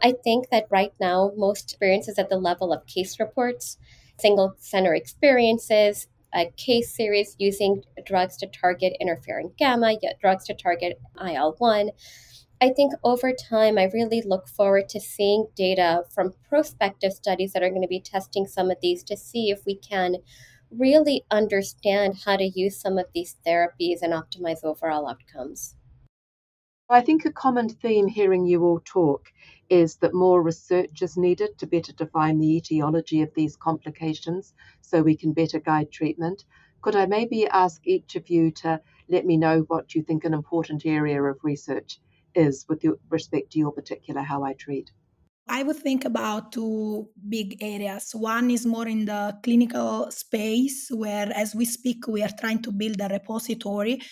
I 0.00 0.12
think 0.22 0.50
that 0.50 0.66
right 0.70 0.92
now, 1.00 1.32
most 1.36 1.64
experiences 1.64 2.18
at 2.18 2.28
the 2.28 2.36
level 2.36 2.72
of 2.72 2.86
case 2.86 3.18
reports 3.18 3.78
single 4.18 4.54
center 4.58 4.94
experiences, 4.94 6.08
a 6.34 6.50
case 6.56 6.94
series 6.94 7.36
using 7.38 7.82
drugs 8.04 8.36
to 8.38 8.46
target 8.46 8.94
interferon 9.00 9.56
gamma, 9.56 9.96
drugs 10.20 10.44
to 10.44 10.54
target 10.54 10.98
IL 11.24 11.54
1. 11.58 11.90
I 12.60 12.70
think 12.70 12.94
over 13.04 13.32
time, 13.32 13.76
I 13.76 13.90
really 13.92 14.22
look 14.22 14.48
forward 14.48 14.88
to 14.90 15.00
seeing 15.00 15.46
data 15.54 16.04
from 16.14 16.34
prospective 16.48 17.12
studies 17.12 17.52
that 17.52 17.62
are 17.62 17.68
going 17.68 17.82
to 17.82 17.88
be 17.88 18.00
testing 18.00 18.46
some 18.46 18.70
of 18.70 18.78
these 18.80 19.02
to 19.04 19.16
see 19.16 19.50
if 19.50 19.60
we 19.66 19.76
can 19.76 20.16
really 20.70 21.24
understand 21.30 22.16
how 22.24 22.36
to 22.36 22.44
use 22.54 22.80
some 22.80 22.98
of 22.98 23.06
these 23.14 23.36
therapies 23.46 23.98
and 24.02 24.12
optimize 24.12 24.64
overall 24.64 25.08
outcomes. 25.08 25.74
I 26.88 27.00
think 27.00 27.24
a 27.24 27.32
common 27.32 27.68
theme 27.68 28.06
hearing 28.06 28.46
you 28.46 28.62
all 28.62 28.80
talk 28.84 29.32
is 29.68 29.96
that 29.96 30.14
more 30.14 30.40
research 30.40 31.02
is 31.02 31.16
needed 31.16 31.58
to 31.58 31.66
better 31.66 31.92
define 31.92 32.38
the 32.38 32.56
etiology 32.56 33.22
of 33.22 33.34
these 33.34 33.56
complications 33.56 34.54
so 34.82 35.02
we 35.02 35.16
can 35.16 35.32
better 35.32 35.58
guide 35.58 35.90
treatment. 35.90 36.44
Could 36.82 36.94
I 36.94 37.06
maybe 37.06 37.48
ask 37.48 37.84
each 37.84 38.14
of 38.14 38.30
you 38.30 38.52
to 38.62 38.80
let 39.08 39.26
me 39.26 39.36
know 39.36 39.62
what 39.62 39.96
you 39.96 40.02
think 40.02 40.24
an 40.24 40.32
important 40.32 40.86
area 40.86 41.20
of 41.20 41.42
research 41.42 41.98
is 42.36 42.64
with 42.68 42.84
respect 43.08 43.50
to 43.52 43.58
your 43.58 43.72
particular 43.72 44.22
how 44.22 44.44
I 44.44 44.52
treat? 44.52 44.92
I 45.48 45.64
would 45.64 45.76
think 45.76 46.04
about 46.04 46.52
two 46.52 47.08
big 47.28 47.60
areas. 47.60 48.12
One 48.14 48.48
is 48.50 48.64
more 48.64 48.86
in 48.86 49.06
the 49.06 49.36
clinical 49.42 50.10
space, 50.12 50.88
where 50.92 51.32
as 51.34 51.52
we 51.52 51.64
speak, 51.64 52.06
we 52.06 52.22
are 52.22 52.36
trying 52.38 52.62
to 52.62 52.70
build 52.70 53.00
a 53.00 53.08
repository 53.08 54.02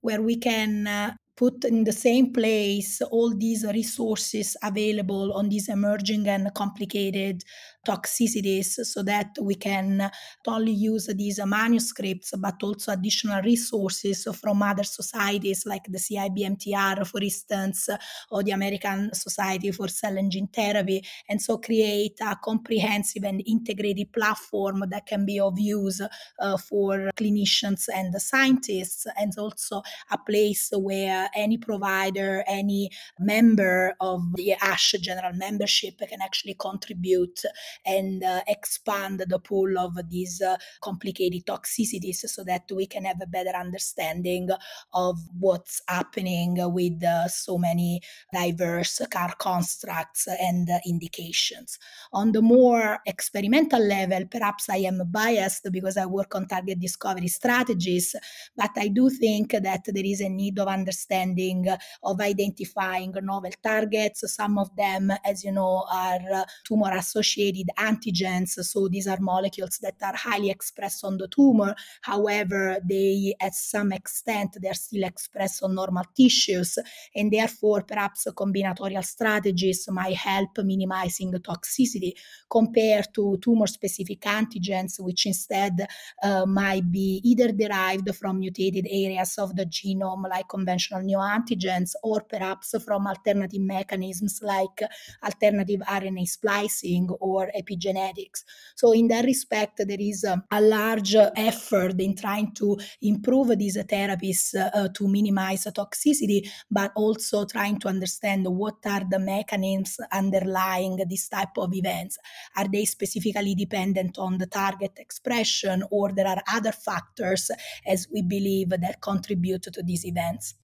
where 0.00 0.22
we 0.22 0.36
can 0.36 0.86
uh, 0.86 1.14
put 1.36 1.64
in 1.64 1.84
the 1.84 1.92
same 1.92 2.32
place 2.32 3.00
all 3.02 3.34
these 3.34 3.64
resources 3.64 4.56
available 4.62 5.32
on 5.32 5.48
these 5.48 5.68
emerging 5.68 6.28
and 6.28 6.52
complicated 6.54 7.42
toxicities 7.86 8.84
so 8.84 9.02
that 9.02 9.30
we 9.40 9.54
can 9.54 9.96
not 9.98 10.12
only 10.46 10.72
use 10.72 11.06
these 11.16 11.40
manuscripts 11.44 12.32
but 12.38 12.62
also 12.62 12.92
additional 12.92 13.42
resources 13.42 14.26
from 14.40 14.62
other 14.62 14.84
societies 14.84 15.64
like 15.66 15.84
the 15.84 15.98
CIBMTR, 15.98 17.06
for 17.06 17.20
instance, 17.20 17.88
or 18.30 18.42
the 18.42 18.52
American 18.52 19.12
Society 19.14 19.70
for 19.70 19.88
Cell 19.88 20.16
and 20.16 20.30
Gene 20.30 20.48
Therapy, 20.48 21.02
and 21.28 21.40
so 21.40 21.58
create 21.58 22.18
a 22.20 22.36
comprehensive 22.42 23.24
and 23.24 23.42
integrated 23.46 24.12
platform 24.12 24.84
that 24.90 25.06
can 25.06 25.26
be 25.26 25.40
of 25.40 25.58
use 25.58 26.00
uh, 26.40 26.56
for 26.56 27.10
clinicians 27.16 27.86
and 27.94 28.14
scientists, 28.20 29.06
and 29.16 29.32
also 29.38 29.82
a 30.10 30.18
place 30.18 30.70
where 30.74 31.28
any 31.34 31.58
provider, 31.58 32.44
any 32.46 32.90
member 33.18 33.94
of 34.00 34.20
the 34.34 34.54
ASH 34.60 34.92
general 35.00 35.32
membership 35.34 35.98
can 36.08 36.20
actually 36.22 36.54
contribute 36.54 37.42
and 37.84 38.22
uh, 38.22 38.40
expand 38.48 39.24
the 39.28 39.38
pool 39.38 39.78
of 39.78 39.98
these 40.08 40.40
uh, 40.40 40.56
complicated 40.80 41.44
toxicities 41.46 42.16
so 42.16 42.44
that 42.44 42.70
we 42.74 42.86
can 42.86 43.04
have 43.04 43.20
a 43.22 43.26
better 43.26 43.56
understanding 43.56 44.48
of 44.94 45.18
what's 45.38 45.82
happening 45.88 46.56
with 46.72 47.02
uh, 47.04 47.28
so 47.28 47.58
many 47.58 48.00
diverse 48.32 49.00
CAR 49.10 49.34
constructs 49.38 50.26
and 50.26 50.68
indications. 50.86 51.78
On 52.12 52.32
the 52.32 52.42
more 52.42 52.98
experimental 53.06 53.80
level, 53.80 54.24
perhaps 54.30 54.68
I 54.68 54.78
am 54.78 55.02
biased 55.10 55.68
because 55.70 55.96
I 55.96 56.06
work 56.06 56.34
on 56.34 56.46
target 56.46 56.80
discovery 56.80 57.28
strategies, 57.28 58.14
but 58.56 58.70
I 58.76 58.88
do 58.88 59.10
think 59.10 59.52
that 59.52 59.84
there 59.86 60.04
is 60.04 60.20
a 60.20 60.28
need 60.28 60.58
of 60.58 60.68
understanding 60.68 61.66
of 62.02 62.20
identifying 62.20 63.12
novel 63.22 63.50
targets. 63.62 64.24
Some 64.34 64.58
of 64.58 64.74
them, 64.76 65.12
as 65.24 65.44
you 65.44 65.52
know, 65.52 65.86
are 65.90 66.20
uh, 66.34 66.44
tumor 66.64 66.92
associated 66.94 67.61
antigens. 67.78 68.50
So 68.64 68.88
these 68.88 69.06
are 69.06 69.18
molecules 69.20 69.78
that 69.82 69.96
are 70.02 70.16
highly 70.16 70.50
expressed 70.50 71.04
on 71.04 71.18
the 71.18 71.28
tumor. 71.28 71.74
However, 72.02 72.78
they, 72.84 73.34
at 73.40 73.54
some 73.54 73.92
extent, 73.92 74.58
they're 74.60 74.74
still 74.74 75.04
expressed 75.04 75.62
on 75.62 75.74
normal 75.74 76.04
tissues. 76.16 76.78
And 77.14 77.30
therefore, 77.30 77.82
perhaps 77.82 78.26
combinatorial 78.34 79.04
strategies 79.04 79.88
might 79.90 80.16
help 80.16 80.58
minimizing 80.58 81.32
toxicity 81.32 82.12
compared 82.50 83.08
to 83.14 83.38
tumor 83.40 83.66
specific 83.66 84.20
antigens, 84.22 85.00
which 85.00 85.26
instead 85.26 85.86
uh, 86.22 86.46
might 86.46 86.90
be 86.90 87.20
either 87.24 87.52
derived 87.52 88.14
from 88.14 88.40
mutated 88.40 88.86
areas 88.90 89.38
of 89.38 89.54
the 89.56 89.66
genome, 89.66 90.28
like 90.28 90.48
conventional 90.48 91.00
neoantigens, 91.00 91.92
or 92.02 92.22
perhaps 92.22 92.74
from 92.84 93.06
alternative 93.06 93.60
mechanisms 93.60 94.40
like 94.42 94.82
alternative 95.22 95.80
RNA 95.80 96.26
splicing 96.28 97.08
or 97.20 97.50
epigenetics. 97.56 98.44
So, 98.74 98.92
in 98.92 99.08
that 99.08 99.24
respect, 99.24 99.80
there 99.86 100.00
is 100.00 100.24
um, 100.24 100.42
a 100.50 100.60
large 100.60 101.14
effort 101.14 102.00
in 102.00 102.16
trying 102.16 102.52
to 102.54 102.78
improve 103.02 103.58
these 103.58 103.76
therapies 103.76 104.54
uh, 104.54 104.88
to 104.88 105.08
minimize 105.08 105.64
toxicity, 105.64 106.48
but 106.70 106.92
also 106.96 107.44
trying 107.44 107.78
to 107.80 107.88
understand 107.88 108.46
what 108.46 108.76
are 108.86 109.04
the 109.08 109.18
mechanisms 109.18 109.98
underlying 110.12 110.96
this 111.08 111.28
type 111.28 111.56
of 111.58 111.74
events. 111.74 112.18
Are 112.56 112.68
they 112.68 112.84
specifically 112.84 113.54
dependent 113.54 114.18
on 114.18 114.38
the 114.38 114.46
target 114.46 114.92
expression, 114.96 115.84
or 115.90 116.12
there 116.12 116.26
are 116.26 116.42
other 116.52 116.72
factors, 116.72 117.50
as 117.86 118.08
we 118.12 118.22
believe, 118.22 118.70
that 118.70 119.00
contribute 119.00 119.62
to 119.62 119.82
these 119.82 120.04
events? 120.04 120.54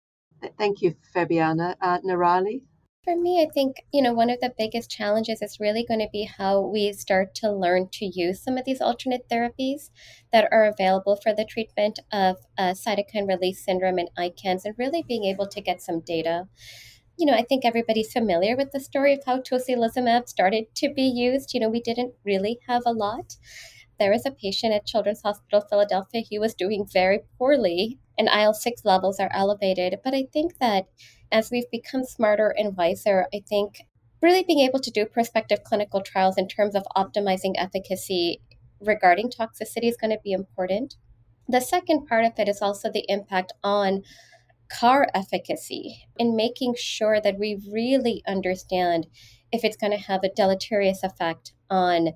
Thank 0.56 0.82
you, 0.82 0.94
Fabiana. 1.14 1.74
Uh? 1.80 1.98
For 3.04 3.16
me, 3.16 3.40
I 3.42 3.48
think, 3.52 3.86
you 3.92 4.02
know, 4.02 4.12
one 4.12 4.28
of 4.28 4.40
the 4.40 4.54
biggest 4.56 4.90
challenges 4.90 5.40
is 5.40 5.58
really 5.58 5.84
going 5.84 6.00
to 6.00 6.08
be 6.12 6.24
how 6.24 6.60
we 6.60 6.92
start 6.92 7.34
to 7.36 7.50
learn 7.50 7.88
to 7.92 8.04
use 8.04 8.40
some 8.42 8.58
of 8.58 8.64
these 8.66 8.80
alternate 8.82 9.28
therapies 9.28 9.90
that 10.32 10.46
are 10.52 10.64
available 10.64 11.16
for 11.16 11.32
the 11.34 11.44
treatment 11.46 11.98
of 12.12 12.36
uh, 12.58 12.72
cytokine 12.74 13.26
release 13.26 13.64
syndrome 13.64 13.98
and 13.98 14.10
ICANS 14.18 14.64
and 14.64 14.74
really 14.78 15.02
being 15.02 15.24
able 15.24 15.48
to 15.48 15.60
get 15.62 15.80
some 15.80 16.00
data. 16.00 16.48
You 17.18 17.26
know, 17.26 17.34
I 17.34 17.42
think 17.44 17.64
everybody's 17.64 18.12
familiar 18.12 18.56
with 18.56 18.72
the 18.72 18.80
story 18.80 19.14
of 19.14 19.24
how 19.26 19.40
tocilizumab 19.40 20.28
started 20.28 20.74
to 20.76 20.92
be 20.94 21.02
used. 21.04 21.54
You 21.54 21.60
know, 21.60 21.70
we 21.70 21.80
didn't 21.80 22.14
really 22.24 22.60
have 22.68 22.82
a 22.86 22.92
lot 22.92 23.36
there 23.98 24.10
was 24.10 24.24
a 24.24 24.30
patient 24.30 24.72
at 24.72 24.86
Children's 24.86 25.22
Hospital 25.22 25.60
Philadelphia. 25.68 26.22
He 26.28 26.38
was 26.38 26.54
doing 26.54 26.86
very 26.92 27.20
poorly, 27.36 27.98
and 28.16 28.28
IL 28.28 28.54
6 28.54 28.84
levels 28.84 29.18
are 29.18 29.30
elevated. 29.32 29.98
But 30.04 30.14
I 30.14 30.26
think 30.32 30.58
that 30.58 30.86
as 31.30 31.50
we've 31.50 31.70
become 31.70 32.04
smarter 32.04 32.54
and 32.56 32.76
wiser, 32.76 33.26
I 33.34 33.40
think 33.48 33.82
really 34.22 34.42
being 34.42 34.60
able 34.60 34.80
to 34.80 34.90
do 34.90 35.04
prospective 35.04 35.64
clinical 35.64 36.00
trials 36.00 36.36
in 36.38 36.48
terms 36.48 36.74
of 36.74 36.86
optimizing 36.96 37.54
efficacy 37.56 38.40
regarding 38.80 39.30
toxicity 39.30 39.88
is 39.88 39.96
going 39.96 40.10
to 40.10 40.20
be 40.22 40.32
important. 40.32 40.96
The 41.48 41.60
second 41.60 42.06
part 42.06 42.24
of 42.24 42.32
it 42.38 42.48
is 42.48 42.60
also 42.60 42.90
the 42.90 43.04
impact 43.08 43.52
on 43.62 44.02
CAR 44.70 45.08
efficacy 45.14 46.04
in 46.18 46.36
making 46.36 46.74
sure 46.76 47.20
that 47.20 47.38
we 47.38 47.62
really 47.72 48.22
understand 48.26 49.06
if 49.50 49.64
it's 49.64 49.76
going 49.76 49.92
to 49.92 50.04
have 50.04 50.22
a 50.22 50.34
deleterious 50.34 51.02
effect 51.02 51.52
on 51.70 52.10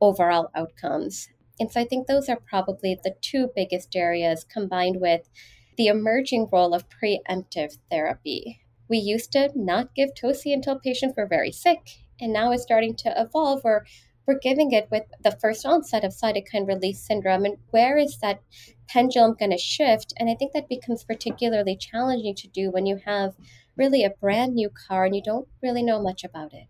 overall 0.00 0.50
outcomes. 0.54 1.28
And 1.58 1.70
so 1.70 1.80
I 1.80 1.84
think 1.84 2.06
those 2.06 2.28
are 2.28 2.38
probably 2.38 2.98
the 3.02 3.14
two 3.20 3.50
biggest 3.54 3.96
areas 3.96 4.44
combined 4.44 5.00
with 5.00 5.28
the 5.76 5.86
emerging 5.86 6.48
role 6.52 6.74
of 6.74 6.86
preemptive 6.88 7.78
therapy. 7.90 8.60
We 8.88 8.98
used 8.98 9.32
to 9.32 9.50
not 9.54 9.94
give 9.94 10.10
toci 10.14 10.52
until 10.52 10.78
patients 10.78 11.14
were 11.16 11.26
very 11.26 11.52
sick, 11.52 11.80
and 12.20 12.32
now 12.32 12.52
it's 12.52 12.62
starting 12.62 12.94
to 12.96 13.14
evolve 13.16 13.62
where 13.62 13.84
we're 14.26 14.38
giving 14.38 14.72
it 14.72 14.88
with 14.90 15.04
the 15.22 15.36
first 15.40 15.64
onset 15.64 16.04
of 16.04 16.12
cytokine 16.12 16.66
release 16.66 17.06
syndrome. 17.06 17.44
And 17.44 17.56
where 17.70 17.96
is 17.96 18.18
that 18.18 18.42
pendulum 18.88 19.36
going 19.38 19.52
to 19.52 19.58
shift? 19.58 20.12
And 20.18 20.28
I 20.28 20.34
think 20.34 20.52
that 20.52 20.68
becomes 20.68 21.04
particularly 21.04 21.76
challenging 21.76 22.34
to 22.36 22.48
do 22.48 22.70
when 22.70 22.86
you 22.86 23.00
have 23.04 23.34
really 23.76 24.04
a 24.04 24.10
brand 24.10 24.54
new 24.54 24.68
car 24.70 25.04
and 25.04 25.14
you 25.14 25.22
don't 25.22 25.48
really 25.62 25.82
know 25.82 26.02
much 26.02 26.24
about 26.24 26.52
it. 26.52 26.66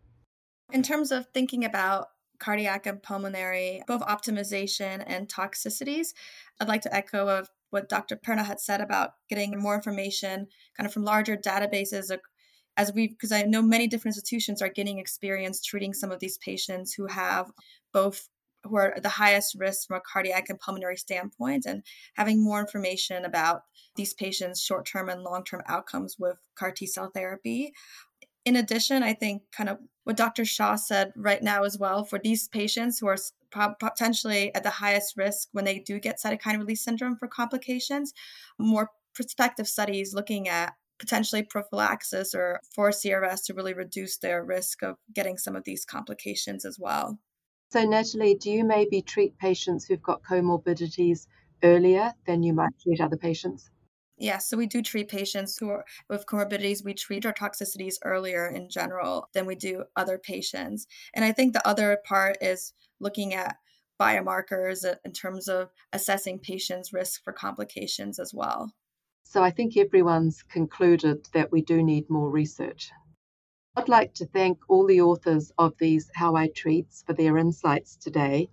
In 0.72 0.82
terms 0.82 1.12
of 1.12 1.28
thinking 1.32 1.64
about 1.64 2.08
cardiac 2.38 2.87
and 2.87 3.03
pulmonary, 3.03 3.83
both 3.87 4.03
optimization 4.03 5.03
and 5.07 5.29
toxicities. 5.29 6.09
I'd 6.61 6.68
like 6.68 6.83
to 6.83 6.94
echo 6.94 7.29
of 7.29 7.51
what 7.70 7.88
Dr. 7.88 8.16
Perna 8.16 8.44
had 8.44 8.61
said 8.61 8.81
about 8.81 9.12
getting 9.29 9.59
more 9.61 9.75
information 9.75 10.46
kind 10.77 10.87
of 10.87 10.92
from 10.92 11.05
larger 11.05 11.37
databases 11.37 12.11
as 12.77 12.92
we 12.92 13.09
because 13.09 13.33
I 13.33 13.42
know 13.42 13.62
many 13.62 13.87
different 13.87 14.16
institutions 14.16 14.62
are 14.62 14.68
getting 14.68 14.99
experience 14.99 15.62
treating 15.62 15.94
some 15.94 16.12
of 16.12 16.20
these 16.20 16.38
patients 16.38 16.92
who 16.94 17.07
have 17.07 17.51
both 17.92 18.29
who 18.64 18.77
are 18.77 18.96
the 19.01 19.09
highest 19.09 19.55
risk 19.59 19.87
from 19.87 19.99
a 19.99 20.01
cardiac 20.01 20.49
and 20.49 20.59
pulmonary 20.59 20.96
standpoint 20.96 21.66
and 21.66 21.83
having 22.14 22.42
more 22.42 22.61
information 22.61 23.25
about 23.25 23.62
these 23.94 24.12
patients 24.12 24.61
short-term 24.61 25.09
and 25.09 25.22
long-term 25.22 25.62
outcomes 25.68 26.16
with 26.18 26.37
CAR 26.57 26.72
T 26.72 26.87
cell 26.87 27.11
therapy 27.14 27.72
in 28.46 28.56
addition, 28.56 29.02
I 29.02 29.12
think 29.12 29.42
kind 29.50 29.68
of 29.68 29.78
what 30.04 30.16
Dr. 30.16 30.44
Shah 30.44 30.76
said 30.76 31.12
right 31.16 31.42
now 31.42 31.64
as 31.64 31.76
well 31.76 32.04
for 32.04 32.20
these 32.22 32.46
patients 32.46 33.00
who 33.00 33.09
are 33.09 33.18
potentially 33.80 34.54
at 34.54 34.62
the 34.62 34.70
highest 34.70 35.16
risk 35.16 35.48
when 35.50 35.64
they 35.64 35.80
do 35.80 35.98
get 35.98 36.20
cytokine 36.24 36.59
release 36.59 36.82
syndrome 36.82 37.16
for 37.16 37.26
complications, 37.26 38.14
more 38.59 38.88
prospective 39.14 39.66
studies 39.66 40.14
looking 40.14 40.48
at 40.48 40.74
potentially 40.98 41.42
prophylaxis 41.42 42.35
or 42.35 42.61
for 42.72 42.90
CRS 42.90 43.44
to 43.46 43.54
really 43.54 43.74
reduce 43.74 44.18
their 44.18 44.44
risk 44.44 44.82
of 44.82 44.96
getting 45.12 45.37
some 45.37 45.56
of 45.56 45.64
these 45.64 45.85
complications 45.85 46.64
as 46.64 46.78
well. 46.78 47.18
So, 47.72 47.85
Natalie, 47.85 48.37
do 48.37 48.50
you 48.50 48.64
maybe 48.64 49.02
treat 49.02 49.37
patients 49.38 49.85
who've 49.85 50.00
got 50.00 50.22
comorbidities 50.22 51.26
earlier 51.64 52.12
than 52.26 52.44
you 52.44 52.54
might 52.54 52.78
treat 52.80 53.00
other 53.00 53.16
patients? 53.16 53.70
Yeah, 54.18 54.38
so 54.38 54.57
we 54.57 54.66
do 54.66 54.81
treat 54.81 55.09
patients 55.09 55.59
who 55.59 55.68
are 55.68 55.85
with 56.09 56.26
comorbidities. 56.26 56.85
We 56.85 56.94
treat 56.94 57.26
our 57.26 57.35
toxicities 57.35 57.96
earlier 58.05 58.48
in 58.48 58.70
general 58.70 59.29
than 59.35 59.44
we 59.44 59.55
do 59.55 59.85
other 59.94 60.18
patients. 60.18 60.87
And 61.14 61.24
I 61.24 61.33
think 61.33 61.52
the 61.52 61.66
other 61.68 61.98
part 62.05 62.38
is 62.40 62.72
looking 62.98 63.35
at 63.35 63.57
biomarkers 64.00 64.85
uh, 64.85 64.94
in 65.05 65.12
terms 65.12 65.48
of 65.48 65.70
assessing 65.92 66.38
patients' 66.38 66.92
risk 66.92 67.22
for 67.24 67.33
complications 67.33 68.18
as 68.18 68.33
well. 68.33 68.72
So 69.24 69.42
I 69.42 69.50
think 69.50 69.76
everyone's 69.76 70.42
concluded 70.42 71.29
that 71.33 71.52
we 71.52 71.61
do 71.61 71.83
need 71.83 72.09
more 72.09 72.31
research. 72.31 72.90
I'd 73.74 73.88
like 73.88 74.14
to 74.14 74.26
thank 74.26 74.59
all 74.68 74.87
the 74.87 75.02
authors 75.02 75.52
of 75.59 75.74
these 75.79 76.11
How 76.14 76.35
I 76.37 76.48
Treats 76.48 77.02
for 77.07 77.12
their 77.12 77.37
insights 77.37 77.96
today. 77.96 78.48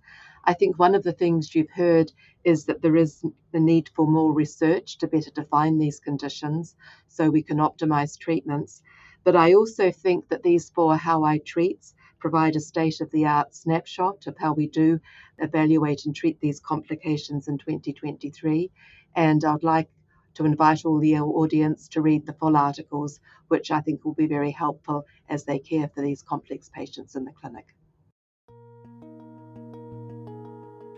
I 0.46 0.52
think 0.52 0.78
one 0.78 0.94
of 0.94 1.02
the 1.02 1.12
things 1.12 1.54
you've 1.54 1.70
heard 1.70 2.12
is 2.44 2.66
that 2.66 2.82
there 2.82 2.96
is 2.96 3.24
the 3.52 3.60
need 3.60 3.88
for 3.94 4.06
more 4.06 4.32
research 4.32 4.98
to 4.98 5.06
better 5.06 5.30
define 5.30 5.78
these 5.78 6.00
conditions 6.00 6.76
so 7.08 7.30
we 7.30 7.42
can 7.42 7.58
optimize 7.58 8.18
treatments. 8.18 8.82
But 9.24 9.36
I 9.36 9.54
also 9.54 9.90
think 9.90 10.28
that 10.28 10.42
these 10.42 10.68
four 10.68 10.96
How 10.96 11.24
I 11.24 11.38
Treats 11.38 11.94
provide 12.18 12.56
a 12.56 12.60
state 12.60 13.00
of 13.00 13.10
the 13.10 13.24
art 13.24 13.54
snapshot 13.54 14.26
of 14.26 14.36
how 14.36 14.52
we 14.52 14.66
do 14.66 15.00
evaluate 15.38 16.04
and 16.04 16.14
treat 16.14 16.38
these 16.40 16.60
complications 16.60 17.48
in 17.48 17.56
2023. 17.56 18.70
And 19.16 19.42
I'd 19.44 19.62
like 19.62 19.88
to 20.34 20.44
invite 20.44 20.84
all 20.84 20.98
the 20.98 21.18
audience 21.20 21.88
to 21.88 22.02
read 22.02 22.26
the 22.26 22.32
full 22.34 22.56
articles, 22.56 23.20
which 23.48 23.70
I 23.70 23.80
think 23.80 24.04
will 24.04 24.14
be 24.14 24.26
very 24.26 24.50
helpful 24.50 25.06
as 25.28 25.44
they 25.44 25.58
care 25.58 25.88
for 25.88 26.02
these 26.02 26.22
complex 26.22 26.68
patients 26.68 27.16
in 27.16 27.24
the 27.24 27.32
clinic. 27.32 27.66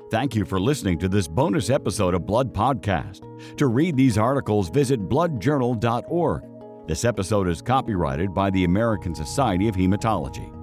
Thank 0.08 0.36
you 0.36 0.44
for 0.44 0.60
listening 0.60 0.98
to 1.00 1.08
this 1.08 1.26
bonus 1.26 1.68
episode 1.68 2.14
of 2.14 2.26
Blood 2.26 2.54
Podcast. 2.54 3.22
To 3.56 3.66
read 3.66 3.96
these 3.96 4.16
articles, 4.16 4.70
visit 4.70 5.08
bloodjournal.org. 5.08 6.44
This 6.86 7.04
episode 7.04 7.48
is 7.48 7.60
copyrighted 7.60 8.32
by 8.32 8.50
the 8.50 8.62
American 8.62 9.16
Society 9.16 9.66
of 9.66 9.74
Hematology. 9.74 10.55